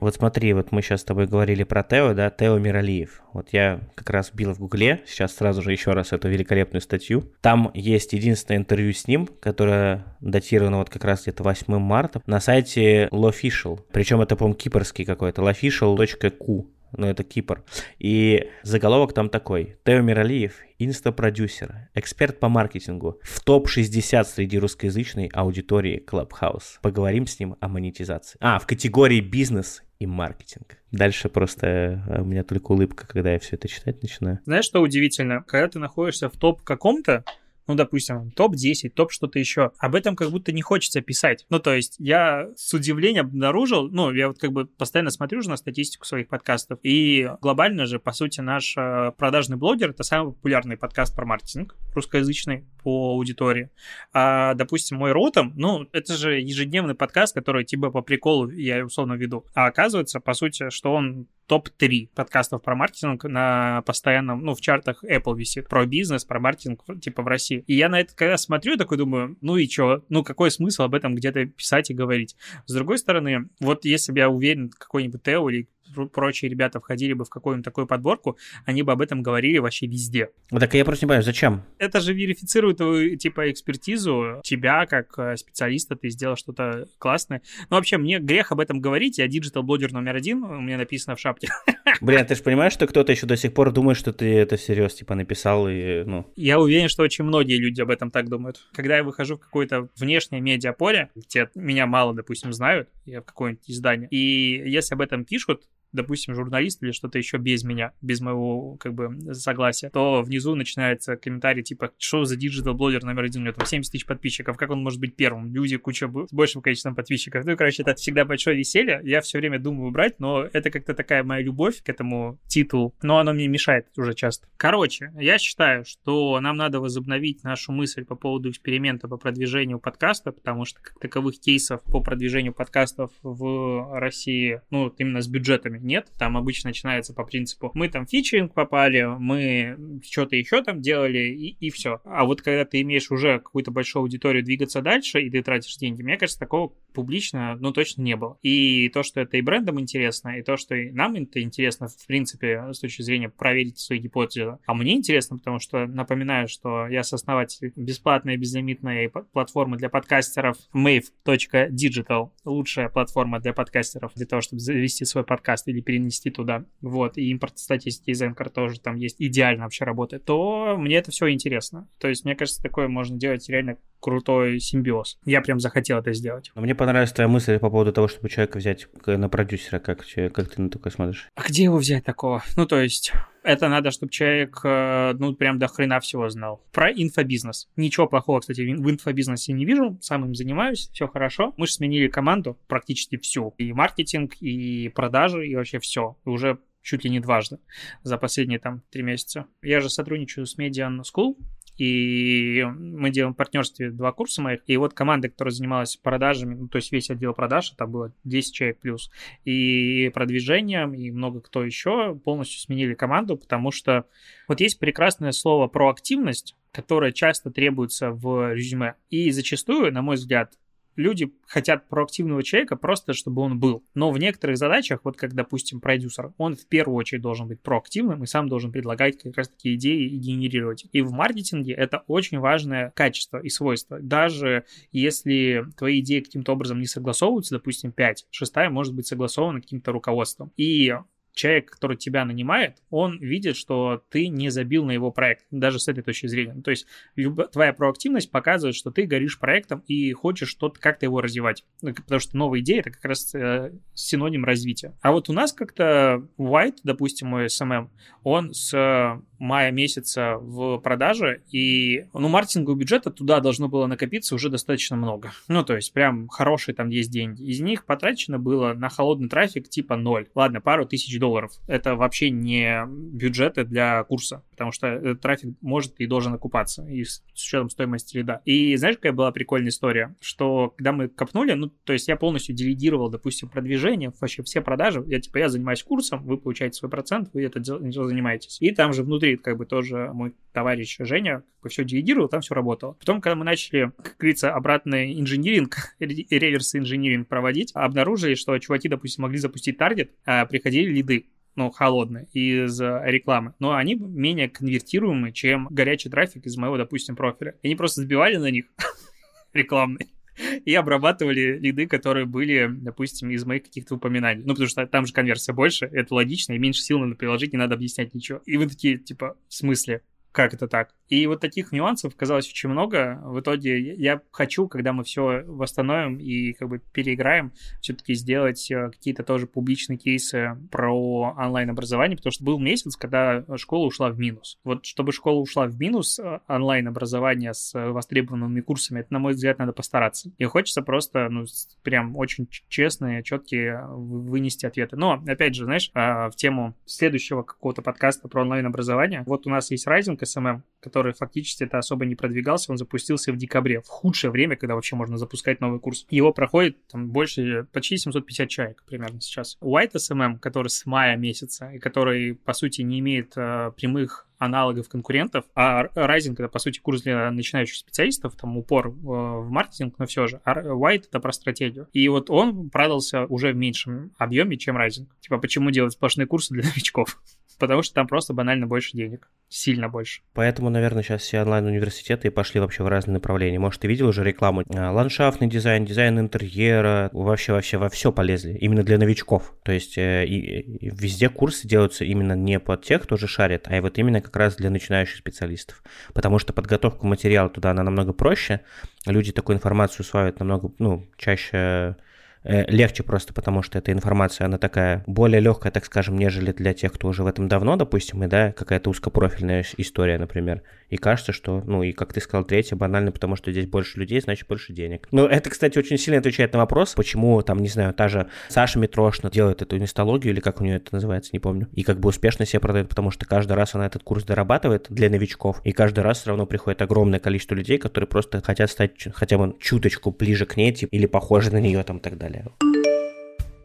Вот 0.00 0.14
смотри, 0.14 0.52
вот 0.52 0.70
мы 0.70 0.80
сейчас 0.80 1.00
с 1.00 1.04
тобой 1.04 1.26
говорили 1.26 1.64
про 1.64 1.82
Тео, 1.82 2.14
да, 2.14 2.30
Тео 2.30 2.56
Миралиев. 2.58 3.20
Вот 3.32 3.48
я 3.50 3.80
как 3.96 4.10
раз 4.10 4.30
бил 4.32 4.54
в 4.54 4.60
Гугле, 4.60 5.02
сейчас 5.06 5.34
сразу 5.34 5.60
же 5.60 5.72
еще 5.72 5.90
раз 5.90 6.12
эту 6.12 6.28
великолепную 6.28 6.80
статью. 6.80 7.32
Там 7.40 7.72
есть 7.74 8.12
единственное 8.12 8.58
интервью 8.58 8.92
с 8.92 9.08
ним, 9.08 9.28
которое 9.40 10.04
датировано 10.20 10.78
вот 10.78 10.88
как 10.88 11.04
раз 11.04 11.22
где-то 11.22 11.42
8 11.42 11.78
марта 11.78 12.22
на 12.26 12.38
сайте 12.38 13.08
Lofficial. 13.10 13.80
Причем 13.90 14.20
это, 14.20 14.36
по-моему, 14.36 14.56
кипрский 14.56 15.04
какой-то, 15.04 15.42
lofficial.cu 15.42 16.66
ну 16.96 17.06
это 17.06 17.24
Кипр. 17.24 17.64
И 17.98 18.48
заголовок 18.62 19.12
там 19.12 19.28
такой. 19.28 19.76
Тео 19.84 20.00
Миралиев, 20.00 20.54
инстапродюсер, 20.78 21.88
эксперт 21.94 22.40
по 22.40 22.48
маркетингу, 22.48 23.20
в 23.22 23.40
топ-60 23.42 24.24
среди 24.24 24.58
русскоязычной 24.58 25.28
аудитории 25.32 26.04
Clubhouse. 26.04 26.78
Поговорим 26.82 27.26
с 27.26 27.38
ним 27.38 27.56
о 27.60 27.68
монетизации. 27.68 28.38
А, 28.40 28.58
в 28.58 28.66
категории 28.66 29.20
бизнес 29.20 29.82
и 29.98 30.06
маркетинг. 30.06 30.78
Дальше 30.92 31.28
просто 31.28 31.66
э, 31.66 32.22
у 32.22 32.24
меня 32.24 32.44
только 32.44 32.72
улыбка, 32.72 33.06
когда 33.06 33.32
я 33.32 33.38
все 33.38 33.56
это 33.56 33.68
читать 33.68 34.00
начинаю. 34.02 34.38
Знаешь, 34.44 34.64
что 34.64 34.80
удивительно? 34.80 35.42
Когда 35.42 35.68
ты 35.68 35.78
находишься 35.78 36.28
в 36.28 36.36
топ 36.36 36.62
каком-то, 36.62 37.24
ну, 37.68 37.74
допустим, 37.74 38.30
топ-10, 38.32 38.90
топ 38.90 39.12
что-то 39.12 39.38
еще. 39.38 39.72
Об 39.78 39.94
этом 39.94 40.16
как 40.16 40.30
будто 40.30 40.52
не 40.52 40.62
хочется 40.62 41.02
писать. 41.02 41.46
Ну, 41.50 41.60
то 41.60 41.74
есть 41.74 41.96
я 41.98 42.48
с 42.56 42.72
удивлением 42.72 43.26
обнаружил, 43.26 43.88
ну, 43.90 44.12
я 44.12 44.28
вот 44.28 44.38
как 44.38 44.52
бы 44.52 44.66
постоянно 44.66 45.10
смотрю 45.10 45.40
уже 45.40 45.50
на 45.50 45.56
статистику 45.56 46.06
своих 46.06 46.28
подкастов, 46.28 46.78
и 46.82 47.30
глобально 47.40 47.86
же, 47.86 48.00
по 48.00 48.12
сути, 48.12 48.40
наш 48.40 48.74
э, 48.76 49.12
продажный 49.16 49.58
блогер— 49.58 49.90
это 49.90 50.02
самый 50.02 50.32
популярный 50.32 50.78
подкаст 50.78 51.14
про 51.14 51.26
маркетинг 51.26 51.76
русскоязычный 51.94 52.64
по 52.82 53.10
аудитории. 53.12 53.70
А, 54.12 54.54
допустим, 54.54 54.96
мой 54.98 55.12
Ротом, 55.12 55.52
ну, 55.56 55.86
это 55.92 56.16
же 56.16 56.40
ежедневный 56.40 56.94
подкаст, 56.94 57.34
который 57.34 57.64
типа 57.64 57.90
по 57.90 58.00
приколу 58.00 58.48
я 58.50 58.84
условно 58.84 59.12
веду. 59.12 59.44
А 59.54 59.66
оказывается, 59.66 60.20
по 60.20 60.32
сути, 60.32 60.70
что 60.70 60.94
он 60.94 61.26
топ-3 61.48 62.10
подкастов 62.14 62.62
про 62.62 62.76
маркетинг 62.76 63.24
на 63.24 63.82
постоянном, 63.82 64.44
ну, 64.44 64.54
в 64.54 64.60
чартах 64.60 65.02
Apple 65.02 65.36
висит. 65.36 65.68
Про 65.68 65.86
бизнес, 65.86 66.24
про 66.24 66.38
маркетинг, 66.38 66.84
типа 67.00 67.22
в 67.22 67.26
России. 67.26 67.64
И 67.66 67.74
я 67.74 67.88
на 67.88 68.00
это 68.00 68.14
когда 68.14 68.36
смотрю, 68.36 68.76
такой 68.76 68.98
думаю, 68.98 69.36
ну 69.40 69.56
и 69.56 69.66
чё? 69.66 70.04
Ну, 70.10 70.22
какой 70.22 70.50
смысл 70.50 70.82
об 70.82 70.94
этом 70.94 71.14
где-то 71.14 71.46
писать 71.46 71.90
и 71.90 71.94
говорить? 71.94 72.36
С 72.66 72.74
другой 72.74 72.98
стороны, 72.98 73.48
вот 73.60 73.84
если 73.84 74.12
бы 74.12 74.18
я 74.18 74.28
уверен, 74.28 74.68
какой-нибудь 74.68 75.22
Тео 75.22 75.48
или 75.48 75.68
прочие 76.12 76.50
ребята 76.50 76.80
входили 76.80 77.12
бы 77.12 77.24
в 77.24 77.30
какую-нибудь 77.30 77.64
такую 77.64 77.86
подборку, 77.86 78.36
они 78.64 78.82
бы 78.82 78.92
об 78.92 79.00
этом 79.00 79.22
говорили 79.22 79.58
вообще 79.58 79.86
везде. 79.86 80.30
Так 80.50 80.74
я 80.74 80.84
просто 80.84 81.04
не 81.04 81.08
понимаю, 81.08 81.22
зачем? 81.22 81.62
Это 81.78 82.00
же 82.00 82.12
верифицирует 82.12 82.78
твою, 82.78 83.16
типа, 83.16 83.50
экспертизу 83.50 84.40
тебя 84.44 84.86
как 84.86 85.18
э, 85.18 85.36
специалиста, 85.36 85.96
ты 85.96 86.10
сделал 86.10 86.36
что-то 86.36 86.86
классное. 86.98 87.42
Ну, 87.70 87.76
вообще, 87.76 87.98
мне 87.98 88.18
грех 88.18 88.52
об 88.52 88.60
этом 88.60 88.80
говорить, 88.80 89.18
я 89.18 89.28
digital-блогер 89.28 89.92
номер 89.92 90.16
один, 90.16 90.42
у 90.42 90.60
меня 90.60 90.78
написано 90.78 91.16
в 91.16 91.20
шапке. 91.20 91.48
Блин, 92.00 92.24
ты 92.26 92.34
же 92.34 92.42
понимаешь, 92.42 92.72
что 92.72 92.86
кто-то 92.86 93.12
еще 93.12 93.26
до 93.26 93.36
сих 93.36 93.54
пор 93.54 93.72
думает, 93.72 93.98
что 93.98 94.12
ты 94.12 94.34
это 94.34 94.56
всерьез, 94.56 94.94
типа, 94.94 95.14
написал 95.14 95.68
и, 95.68 96.04
ну... 96.04 96.26
Я 96.36 96.60
уверен, 96.60 96.88
что 96.88 97.02
очень 97.02 97.24
многие 97.24 97.58
люди 97.58 97.80
об 97.80 97.90
этом 97.90 98.10
так 98.10 98.28
думают. 98.28 98.60
Когда 98.72 98.96
я 98.96 99.04
выхожу 99.04 99.36
в 99.36 99.40
какое-то 99.40 99.88
внешнее 99.96 100.40
медиаполе, 100.40 101.10
где 101.14 101.50
меня 101.54 101.86
мало, 101.86 102.14
допустим, 102.14 102.52
знают, 102.52 102.88
я 103.04 103.20
в 103.20 103.24
какое-нибудь 103.24 103.68
издание, 103.68 104.08
и 104.10 104.62
если 104.68 104.94
об 104.94 105.00
этом 105.00 105.24
пишут, 105.24 105.62
допустим, 105.92 106.34
журналист 106.34 106.82
или 106.82 106.92
что-то 106.92 107.18
еще 107.18 107.38
без 107.38 107.64
меня, 107.64 107.92
без 108.00 108.20
моего, 108.20 108.76
как 108.76 108.94
бы, 108.94 109.34
согласия, 109.34 109.90
то 109.90 110.22
внизу 110.22 110.54
начинается 110.54 111.16
комментарий 111.16 111.62
типа, 111.62 111.92
что 111.98 112.24
за 112.24 112.36
digital-блогер 112.36 113.04
номер 113.04 113.24
один, 113.24 113.42
у 113.42 113.44
него 113.46 113.54
там 113.54 113.66
70 113.66 113.92
тысяч 113.92 114.06
подписчиков, 114.06 114.56
как 114.56 114.70
он 114.70 114.82
может 114.82 115.00
быть 115.00 115.16
первым? 115.16 115.52
Люди, 115.52 115.76
куча 115.76 116.08
с 116.08 116.32
большим 116.32 116.62
количеством 116.62 116.94
подписчиков. 116.94 117.44
Ну, 117.44 117.56
короче, 117.56 117.82
это 117.82 117.94
всегда 117.94 118.24
большое 118.24 118.56
веселье, 118.56 119.00
я 119.04 119.20
все 119.20 119.38
время 119.38 119.58
думаю 119.58 119.90
убрать, 119.90 120.20
но 120.20 120.44
это 120.44 120.70
как-то 120.70 120.94
такая 120.94 121.22
моя 121.22 121.42
любовь 121.42 121.82
к 121.82 121.88
этому 121.88 122.38
титулу, 122.46 122.94
но 123.02 123.18
оно 123.18 123.32
мне 123.32 123.48
мешает 123.48 123.86
уже 123.96 124.14
часто. 124.14 124.48
Короче, 124.56 125.12
я 125.18 125.38
считаю, 125.38 125.84
что 125.84 126.38
нам 126.40 126.56
надо 126.56 126.80
возобновить 126.80 127.44
нашу 127.44 127.72
мысль 127.72 128.04
по 128.04 128.14
поводу 128.14 128.50
эксперимента 128.50 129.08
по 129.08 129.16
продвижению 129.16 129.78
подкаста, 129.78 130.32
потому 130.32 130.64
что 130.64 130.80
как 130.80 130.98
таковых 130.98 131.40
кейсов 131.40 131.82
по 131.84 132.00
продвижению 132.00 132.52
подкастов 132.52 133.12
в 133.22 133.98
России, 133.98 134.60
ну, 134.70 134.88
именно 134.98 135.20
с 135.20 135.28
бюджетами 135.28 135.77
нет. 135.82 136.08
Там 136.18 136.36
обычно 136.36 136.70
начинается 136.70 137.14
по 137.14 137.24
принципу, 137.24 137.70
мы 137.74 137.88
там 137.88 138.06
фичеринг 138.06 138.54
попали, 138.54 139.04
мы 139.18 140.00
что-то 140.04 140.36
еще 140.36 140.62
там 140.62 140.80
делали, 140.80 141.18
и, 141.18 141.56
и 141.60 141.70
все. 141.70 142.00
А 142.04 142.24
вот 142.24 142.42
когда 142.42 142.64
ты 142.64 142.80
имеешь 142.80 143.10
уже 143.10 143.38
какую-то 143.38 143.70
большую 143.70 144.02
аудиторию 144.02 144.44
двигаться 144.44 144.82
дальше, 144.82 145.20
и 145.20 145.30
ты 145.30 145.42
тратишь 145.42 145.76
деньги, 145.76 146.02
мне 146.02 146.16
кажется, 146.16 146.38
такого 146.38 146.72
публично, 146.92 147.56
ну, 147.60 147.72
точно 147.72 148.02
не 148.02 148.16
было. 148.16 148.38
И 148.42 148.88
то, 148.88 149.02
что 149.02 149.20
это 149.20 149.36
и 149.36 149.40
брендам 149.40 149.78
интересно, 149.80 150.38
и 150.38 150.42
то, 150.42 150.56
что 150.56 150.74
и 150.74 150.90
нам 150.90 151.14
это 151.14 151.40
интересно, 151.40 151.88
в 151.88 152.06
принципе, 152.06 152.72
с 152.72 152.80
точки 152.80 153.02
зрения 153.02 153.28
проверить 153.28 153.78
свои 153.78 153.98
гипотезы. 153.98 154.58
А 154.66 154.74
мне 154.74 154.96
интересно, 154.96 155.38
потому 155.38 155.58
что 155.58 155.86
напоминаю, 155.86 156.48
что 156.48 156.88
я 156.88 157.02
сооснователь 157.02 157.72
бесплатной 157.76 158.36
безлимитной 158.36 159.10
платформы 159.32 159.76
для 159.76 159.88
подкастеров 159.88 160.56
mave.digital. 160.74 162.30
Лучшая 162.44 162.88
платформа 162.88 163.40
для 163.40 163.52
подкастеров 163.52 164.12
для 164.14 164.26
того, 164.26 164.42
чтобы 164.42 164.60
завести 164.60 165.04
свой 165.04 165.24
подкаст 165.24 165.67
или 165.68 165.80
перенести 165.80 166.30
туда. 166.30 166.64
Вот. 166.80 167.18
И 167.18 167.30
импорт 167.30 167.58
статистики 167.58 168.10
из 168.10 168.22
Anchor 168.22 168.50
тоже 168.50 168.80
там 168.80 168.96
есть. 168.96 169.16
Идеально 169.18 169.64
вообще 169.64 169.84
работает. 169.84 170.24
То 170.24 170.76
мне 170.78 170.96
это 170.96 171.10
все 171.10 171.30
интересно. 171.30 171.88
То 171.98 172.08
есть, 172.08 172.24
мне 172.24 172.34
кажется, 172.34 172.62
такое 172.62 172.88
можно 172.88 173.16
делать 173.16 173.48
реально 173.48 173.78
крутой 174.00 174.60
симбиоз. 174.60 175.18
Я 175.24 175.40
прям 175.40 175.60
захотел 175.60 175.98
это 175.98 176.12
сделать. 176.12 176.50
Но 176.54 176.62
мне 176.62 176.74
понравилась 176.74 177.12
твоя 177.12 177.28
мысль 177.28 177.58
по 177.58 177.70
поводу 177.70 177.92
того, 177.92 178.08
чтобы 178.08 178.28
человека 178.28 178.58
взять 178.58 178.88
на 179.06 179.28
продюсера. 179.28 179.78
Как, 179.78 180.04
как 180.32 180.48
ты 180.48 180.62
на 180.62 180.70
такое 180.70 180.92
смотришь? 180.92 181.28
А 181.34 181.42
где 181.42 181.64
его 181.64 181.76
взять 181.76 182.04
такого? 182.04 182.42
Ну, 182.56 182.66
то 182.66 182.80
есть, 182.80 183.12
это 183.44 183.68
надо, 183.68 183.90
чтобы 183.90 184.10
человек, 184.10 184.60
э, 184.64 185.14
ну, 185.18 185.34
прям 185.34 185.58
до 185.58 185.68
хрена 185.68 186.00
всего 186.00 186.28
знал. 186.28 186.62
Про 186.72 186.90
инфобизнес. 186.90 187.68
Ничего 187.76 188.06
плохого, 188.06 188.40
кстати, 188.40 188.60
в 188.60 188.90
инфобизнесе 188.90 189.52
не 189.52 189.64
вижу, 189.64 189.98
сам 190.00 190.24
им 190.24 190.34
занимаюсь, 190.34 190.90
все 190.92 191.06
хорошо. 191.06 191.54
Мы 191.56 191.66
же 191.66 191.72
сменили 191.72 192.08
команду 192.08 192.58
практически 192.66 193.16
всю. 193.16 193.54
И 193.58 193.72
маркетинг, 193.72 194.34
и 194.40 194.88
продажи, 194.88 195.46
и 195.46 195.54
вообще 195.54 195.78
все. 195.78 196.16
И 196.26 196.28
уже 196.28 196.58
чуть 196.82 197.04
ли 197.04 197.10
не 197.10 197.20
дважды 197.20 197.58
за 198.02 198.18
последние 198.18 198.58
там 198.58 198.82
три 198.90 199.02
месяца. 199.02 199.46
Я 199.62 199.80
же 199.80 199.90
сотрудничаю 199.90 200.46
с 200.46 200.58
Median 200.58 201.02
School, 201.02 201.36
и 201.78 202.64
мы 202.64 203.10
делаем 203.10 203.34
в 203.34 203.36
партнерстве 203.36 203.90
два 203.90 204.12
курса 204.12 204.42
моих, 204.42 204.60
и 204.66 204.76
вот 204.76 204.94
команда, 204.94 205.28
которая 205.28 205.52
занималась 205.52 205.96
продажами, 205.96 206.54
ну, 206.54 206.68
то 206.68 206.76
есть 206.76 206.92
весь 206.92 207.08
отдел 207.08 207.32
продаж, 207.32 207.72
это 207.72 207.86
было 207.86 208.12
10 208.24 208.54
человек 208.54 208.80
плюс, 208.80 209.10
и 209.44 210.10
продвижением, 210.12 210.92
и 210.94 211.10
много 211.10 211.40
кто 211.40 211.64
еще 211.64 212.16
полностью 212.16 212.60
сменили 212.60 212.94
команду, 212.94 213.36
потому 213.36 213.70
что 213.70 214.06
вот 214.48 214.60
есть 214.60 214.78
прекрасное 214.78 215.32
слово 215.32 215.68
проактивность, 215.68 216.56
которое 216.72 217.12
часто 217.12 217.50
требуется 217.50 218.10
в 218.10 218.54
резюме. 218.54 218.96
И 219.08 219.30
зачастую, 219.30 219.92
на 219.92 220.02
мой 220.02 220.16
взгляд, 220.16 220.54
люди 220.98 221.32
хотят 221.46 221.88
проактивного 221.88 222.42
человека 222.42 222.76
просто, 222.76 223.14
чтобы 223.14 223.42
он 223.42 223.58
был. 223.58 223.84
Но 223.94 224.10
в 224.10 224.18
некоторых 224.18 224.58
задачах, 224.58 225.00
вот 225.04 225.16
как, 225.16 225.34
допустим, 225.34 225.80
продюсер, 225.80 226.32
он 226.36 226.56
в 226.56 226.66
первую 226.66 226.96
очередь 226.96 227.22
должен 227.22 227.48
быть 227.48 227.60
проактивным 227.60 228.22
и 228.22 228.26
сам 228.26 228.48
должен 228.48 228.72
предлагать 228.72 229.22
как 229.22 229.36
раз 229.36 229.48
такие 229.48 229.76
идеи 229.76 230.08
и 230.08 230.16
генерировать. 230.16 230.86
И 230.92 231.00
в 231.00 231.12
маркетинге 231.12 231.72
это 231.72 232.04
очень 232.06 232.38
важное 232.38 232.92
качество 232.94 233.38
и 233.38 233.48
свойство. 233.48 233.98
Даже 234.00 234.64
если 234.92 235.64
твои 235.76 236.00
идеи 236.00 236.20
каким-то 236.20 236.52
образом 236.52 236.80
не 236.80 236.86
согласовываются, 236.86 237.54
допустим, 237.54 237.92
5, 237.92 238.26
шестая 238.30 238.68
может 238.68 238.94
быть 238.94 239.06
согласована 239.06 239.60
каким-то 239.60 239.92
руководством. 239.92 240.52
И 240.56 240.94
человек, 241.38 241.70
который 241.70 241.96
тебя 241.96 242.24
нанимает, 242.24 242.82
он 242.90 243.18
видит, 243.18 243.56
что 243.56 244.02
ты 244.10 244.26
не 244.28 244.50
забил 244.50 244.84
на 244.84 244.90
его 244.90 245.12
проект, 245.12 245.46
даже 245.50 245.78
с 245.78 245.86
этой 245.86 246.02
точки 246.02 246.26
зрения. 246.26 246.60
То 246.60 246.70
есть 246.70 246.86
люб... 247.14 247.48
твоя 247.50 247.72
проактивность 247.72 248.30
показывает, 248.30 248.74
что 248.74 248.90
ты 248.90 249.04
горишь 249.04 249.38
проектом 249.38 249.84
и 249.86 250.12
хочешь 250.12 250.48
что-то 250.48 250.80
как-то 250.80 251.06
его 251.06 251.20
развивать. 251.20 251.64
Ну, 251.80 251.94
потому 251.94 252.18
что 252.18 252.36
новая 252.36 252.60
идея— 252.60 252.80
это 252.80 252.90
как 252.90 253.04
раз 253.04 253.34
э, 253.34 253.72
синоним 253.94 254.44
развития. 254.44 254.94
А 255.00 255.12
вот 255.12 255.28
у 255.28 255.32
нас 255.32 255.52
как-то 255.52 256.26
White, 256.38 256.78
допустим, 256.82 257.28
мой 257.28 257.46
SMM, 257.46 257.88
он 258.24 258.52
с 258.52 259.22
мая 259.38 259.70
месяца 259.70 260.36
в 260.38 260.78
продаже, 260.78 261.42
и, 261.50 262.06
ну, 262.12 262.28
маркетингового 262.28 262.78
бюджета 262.78 263.10
туда 263.10 263.40
должно 263.40 263.68
было 263.68 263.86
накопиться 263.86 264.34
уже 264.34 264.48
достаточно 264.48 264.96
много. 264.96 265.32
Ну, 265.48 265.64
то 265.64 265.76
есть 265.76 265.92
прям 265.92 266.28
хорошие 266.28 266.74
там 266.74 266.88
есть 266.88 267.10
деньги. 267.10 267.42
Из 267.42 267.60
них 267.60 267.84
потрачено 267.84 268.38
было 268.38 268.74
на 268.74 268.88
холодный 268.88 269.28
трафик 269.28 269.68
типа 269.68 269.96
ноль. 269.96 270.28
Ладно, 270.34 270.60
пару 270.60 270.86
тысяч 270.86 271.18
долларов. 271.18 271.52
Это 271.66 271.94
вообще 271.94 272.30
не 272.30 272.84
бюджеты 272.86 273.64
для 273.64 274.02
курса, 274.04 274.42
потому 274.50 274.72
что 274.72 274.86
этот 274.86 275.20
трафик 275.20 275.54
может 275.60 275.94
и 275.98 276.06
должен 276.06 276.34
окупаться, 276.34 276.86
и 276.86 277.04
с 277.04 277.22
учетом 277.34 277.70
стоимости 277.70 278.16
лида. 278.16 278.40
И 278.44 278.76
знаешь, 278.76 278.96
какая 278.96 279.12
была 279.12 279.32
прикольная 279.32 279.70
история? 279.70 280.16
Что 280.20 280.74
когда 280.76 280.92
мы 280.92 281.08
копнули, 281.08 281.52
ну, 281.52 281.68
то 281.68 281.92
есть 281.92 282.08
я 282.08 282.16
полностью 282.16 282.54
делегировал, 282.54 283.08
допустим, 283.08 283.48
продвижение, 283.48 284.12
вообще 284.20 284.42
все 284.42 284.60
продажи, 284.60 285.02
я 285.06 285.20
типа, 285.20 285.38
я 285.38 285.48
занимаюсь 285.48 285.82
курсом, 285.82 286.24
вы 286.24 286.38
получаете 286.38 286.78
свой 286.78 286.90
процент, 286.90 287.30
вы 287.32 287.44
это 287.44 287.62
занимаетесь. 287.62 288.58
И 288.60 288.70
там 288.72 288.92
же 288.92 289.02
внутри 289.02 289.27
внутри 289.28 289.36
как 289.36 289.56
бы 289.56 289.66
тоже 289.66 290.10
мой 290.12 290.34
товарищ 290.52 290.96
Женя 291.00 291.42
как 291.56 291.62
бы 291.62 291.68
все 291.68 291.84
делегировал, 291.84 292.28
там 292.28 292.40
все 292.40 292.54
работало. 292.54 292.94
Потом, 292.94 293.20
когда 293.20 293.36
мы 293.36 293.44
начали, 293.44 293.92
как 294.02 294.16
говорится, 294.18 294.54
обратный 294.54 295.20
инжиниринг, 295.20 295.94
реверс 295.98 296.74
инжиниринг 296.74 297.28
проводить, 297.28 297.72
обнаружили, 297.74 298.34
что 298.34 298.58
чуваки, 298.58 298.88
допустим, 298.88 299.22
могли 299.22 299.38
запустить 299.38 299.78
таргет, 299.78 300.12
а 300.24 300.46
приходили 300.46 300.90
лиды 300.90 301.26
ну, 301.54 301.70
холодные, 301.70 302.26
из 302.32 302.80
рекламы, 302.80 303.54
но 303.58 303.74
они 303.74 303.96
менее 303.96 304.48
конвертируемые, 304.48 305.32
чем 305.32 305.66
горячий 305.70 306.08
трафик 306.08 306.46
из 306.46 306.56
моего, 306.56 306.76
допустим, 306.76 307.16
профиля. 307.16 307.56
И 307.62 307.66
они 307.66 307.74
просто 307.74 308.02
сбивали 308.02 308.36
на 308.36 308.50
них 308.50 308.66
рекламный 309.52 310.08
и 310.64 310.74
обрабатывали 310.74 311.58
лиды, 311.58 311.86
которые 311.86 312.26
были, 312.26 312.68
допустим, 312.70 313.30
из 313.30 313.44
моих 313.44 313.64
каких-то 313.64 313.96
упоминаний. 313.96 314.42
Ну, 314.44 314.54
потому 314.54 314.68
что 314.68 314.86
там 314.86 315.06
же 315.06 315.12
конверсия 315.12 315.52
больше, 315.52 315.86
это 315.86 316.14
логично, 316.14 316.52
и 316.52 316.58
меньше 316.58 316.82
сил 316.82 316.98
надо 316.98 317.14
приложить, 317.14 317.52
не 317.52 317.58
надо 317.58 317.74
объяснять 317.74 318.14
ничего. 318.14 318.40
И 318.46 318.56
вы 318.56 318.66
такие, 318.66 318.98
типа, 318.98 319.36
в 319.48 319.54
смысле? 319.54 320.02
Как 320.32 320.54
это 320.54 320.68
так? 320.68 320.94
И 321.08 321.26
вот 321.26 321.40
таких 321.40 321.72
нюансов 321.72 322.14
казалось 322.16 322.48
очень 322.48 322.68
много. 322.68 323.20
В 323.24 323.40
итоге 323.40 323.94
я 323.94 324.20
хочу, 324.30 324.68
когда 324.68 324.92
мы 324.92 325.04
все 325.04 325.42
восстановим 325.46 326.18
и 326.18 326.52
как 326.52 326.68
бы 326.68 326.80
переиграем, 326.92 327.52
все-таки 327.80 328.14
сделать 328.14 328.70
э, 328.70 328.90
какие-то 328.90 329.22
тоже 329.22 329.46
публичные 329.46 329.98
кейсы 329.98 330.56
про 330.70 330.92
онлайн-образование, 331.36 332.16
потому 332.16 332.32
что 332.32 332.44
был 332.44 332.58
месяц, 332.58 332.96
когда 332.96 333.44
школа 333.56 333.86
ушла 333.86 334.10
в 334.10 334.18
минус. 334.18 334.58
Вот 334.64 334.84
чтобы 334.84 335.12
школа 335.12 335.40
ушла 335.40 335.66
в 335.66 335.78
минус, 335.78 336.18
э, 336.18 336.40
онлайн-образование 336.46 337.54
с 337.54 337.72
востребованными 337.74 338.60
курсами, 338.60 339.00
это, 339.00 339.12
на 339.12 339.18
мой 339.18 339.32
взгляд, 339.32 339.58
надо 339.58 339.72
постараться. 339.72 340.30
И 340.38 340.44
хочется 340.44 340.82
просто, 340.82 341.28
ну, 341.28 341.44
прям 341.82 342.16
очень 342.16 342.48
честные, 342.68 343.22
четкие 343.22 343.86
вынести 343.86 344.66
ответы. 344.66 344.96
Но, 344.96 345.22
опять 345.26 345.54
же, 345.54 345.64
знаешь, 345.64 345.90
а, 345.94 346.30
в 346.30 346.36
тему 346.36 346.74
следующего 346.84 347.42
какого-то 347.42 347.82
подкаста 347.82 348.28
про 348.28 348.42
онлайн-образование, 348.42 349.22
вот 349.26 349.46
у 349.46 349.50
нас 349.50 349.70
есть 349.70 349.86
Rising 349.86 350.18
SMM, 350.18 350.62
который 350.80 350.97
который 350.98 351.12
фактически 351.12 351.62
это 351.62 351.78
особо 351.78 352.06
не 352.06 352.16
продвигался, 352.16 352.72
он 352.72 352.78
запустился 352.78 353.32
в 353.32 353.36
декабре, 353.36 353.80
в 353.80 353.86
худшее 353.86 354.32
время, 354.32 354.56
когда 354.56 354.74
вообще 354.74 354.96
можно 354.96 355.16
запускать 355.16 355.60
новый 355.60 355.78
курс. 355.78 356.06
Его 356.10 356.32
проходит 356.32 356.76
там 356.88 357.10
больше, 357.10 357.68
почти 357.72 357.96
750 357.96 358.48
человек 358.48 358.82
примерно 358.84 359.20
сейчас. 359.20 359.56
White 359.60 359.92
SMM, 359.94 360.38
который 360.40 360.68
с 360.68 360.86
мая 360.86 361.16
месяца, 361.16 361.70
и 361.70 361.78
который, 361.78 362.34
по 362.34 362.52
сути, 362.52 362.82
не 362.82 362.98
имеет 362.98 363.34
э, 363.36 363.70
прямых 363.76 364.27
аналогов 364.38 364.88
конкурентов, 364.88 365.44
а 365.54 365.86
Rising 365.94 366.34
это, 366.34 366.48
по 366.48 366.58
сути, 366.58 366.80
курс 366.80 367.02
для 367.02 367.30
начинающих 367.30 367.76
специалистов, 367.76 368.36
там 368.36 368.56
упор 368.56 368.90
в 368.90 369.48
маркетинг, 369.50 369.94
но 369.98 370.06
все 370.06 370.26
же. 370.26 370.40
А 370.44 370.60
White 370.60 371.04
это 371.08 371.20
про 371.20 371.32
стратегию. 371.32 371.88
И 371.92 372.08
вот 372.08 372.30
он 372.30 372.70
продался 372.70 373.26
уже 373.26 373.52
в 373.52 373.56
меньшем 373.56 374.12
объеме, 374.18 374.56
чем 374.56 374.78
Rising. 374.78 375.06
Типа, 375.20 375.38
почему 375.38 375.70
делать 375.70 375.92
сплошные 375.92 376.26
курсы 376.26 376.54
для 376.54 376.62
новичков? 376.64 377.20
Потому 377.58 377.82
что 377.82 377.94
там 377.94 378.06
просто 378.06 378.34
банально 378.34 378.66
больше 378.66 378.96
денег. 378.96 379.28
Сильно 379.48 379.88
больше. 379.88 380.20
Поэтому, 380.34 380.70
наверное, 380.70 381.02
сейчас 381.02 381.22
все 381.22 381.42
онлайн-университеты 381.42 382.30
пошли 382.30 382.60
вообще 382.60 382.84
в 382.84 382.88
разные 382.88 383.14
направления. 383.14 383.58
Может, 383.58 383.80
ты 383.80 383.88
видел 383.88 384.08
уже 384.08 384.22
рекламу? 384.22 384.62
А, 384.72 384.92
ландшафтный 384.92 385.48
дизайн, 385.48 385.84
дизайн 385.84 386.20
интерьера, 386.20 387.10
вообще-вообще 387.12 387.78
во 387.78 387.88
все 387.88 388.12
полезли. 388.12 388.52
Именно 388.52 388.84
для 388.84 388.98
новичков. 388.98 389.54
То 389.64 389.72
есть 389.72 389.98
э, 389.98 390.24
и, 390.26 390.60
и 390.86 390.90
везде 390.90 391.28
курсы 391.28 391.66
делаются 391.66 392.04
именно 392.04 392.34
не 392.34 392.60
под 392.60 392.84
тех, 392.84 393.02
кто 393.02 393.16
же 393.16 393.26
шарит, 393.26 393.66
а 393.68 393.80
вот 393.80 393.98
именно 393.98 394.20
как 394.28 394.36
раз 394.36 394.56
для 394.56 394.70
начинающих 394.70 395.16
специалистов. 395.16 395.82
Потому 396.14 396.38
что 396.38 396.52
подготовка 396.52 397.06
материала 397.06 397.48
туда, 397.50 397.72
она 397.72 397.82
намного 397.82 398.12
проще. 398.12 398.60
Люди 399.06 399.32
такую 399.32 399.56
информацию 399.56 400.00
усваивают 400.00 400.38
намного, 400.38 400.72
ну, 400.78 401.08
чаще 401.16 401.96
легче 402.44 403.02
просто 403.02 403.32
потому, 403.34 403.62
что 403.62 403.78
эта 403.78 403.92
информация, 403.92 404.46
она 404.46 404.58
такая 404.58 405.02
более 405.06 405.40
легкая, 405.40 405.72
так 405.72 405.84
скажем, 405.84 406.16
нежели 406.16 406.52
для 406.52 406.72
тех, 406.72 406.92
кто 406.92 407.08
уже 407.08 407.22
в 407.22 407.26
этом 407.26 407.48
давно, 407.48 407.76
допустим, 407.76 408.22
и 408.24 408.26
да, 408.26 408.52
какая-то 408.52 408.90
узкопрофильная 408.90 409.64
история, 409.76 410.18
например. 410.18 410.62
И 410.88 410.96
кажется, 410.96 411.32
что, 411.32 411.62
ну, 411.66 411.82
и 411.82 411.92
как 411.92 412.12
ты 412.12 412.20
сказал, 412.20 412.44
третье 412.44 412.74
банально, 412.76 413.12
потому 413.12 413.36
что 413.36 413.52
здесь 413.52 413.66
больше 413.66 413.98
людей, 413.98 414.20
значит, 414.20 414.48
больше 414.48 414.72
денег. 414.72 415.06
Но 415.10 415.26
это, 415.26 415.50
кстати, 415.50 415.78
очень 415.78 415.98
сильно 415.98 416.18
отвечает 416.18 416.52
на 416.54 416.60
вопрос, 416.60 416.94
почему, 416.94 417.42
там, 417.42 417.58
не 417.58 417.68
знаю, 417.68 417.92
та 417.92 418.08
же 418.08 418.28
Саша 418.48 418.78
Митрошна 418.78 419.30
делает 419.30 419.60
эту 419.60 419.76
инсталогию, 419.76 420.32
или 420.32 420.40
как 420.40 420.60
у 420.60 420.64
нее 420.64 420.76
это 420.76 420.88
называется, 420.92 421.30
не 421.34 421.40
помню, 421.40 421.68
и 421.74 421.82
как 421.82 422.00
бы 422.00 422.08
успешно 422.08 422.46
себя 422.46 422.60
продает, 422.60 422.88
потому 422.88 423.10
что 423.10 423.26
каждый 423.26 423.52
раз 423.52 423.74
она 423.74 423.86
этот 423.86 424.02
курс 424.02 424.24
дорабатывает 424.24 424.86
для 424.88 425.10
новичков, 425.10 425.60
и 425.64 425.72
каждый 425.72 426.00
раз 426.00 426.20
все 426.20 426.28
равно 426.30 426.46
приходит 426.46 426.80
огромное 426.80 427.18
количество 427.18 427.54
людей, 427.54 427.76
которые 427.76 428.08
просто 428.08 428.40
хотят 428.40 428.70
стать 428.70 429.08
хотя 429.12 429.36
бы 429.36 429.54
чуточку 429.60 430.10
ближе 430.10 430.46
к 430.46 430.56
ней, 430.56 430.72
типа, 430.72 430.90
или 430.92 431.04
похожи 431.04 431.52
на 431.52 431.60
нее, 431.60 431.82
там, 431.82 431.98
и 431.98 432.00
так 432.00 432.16
далее 432.16 432.27
далее. 432.28 432.52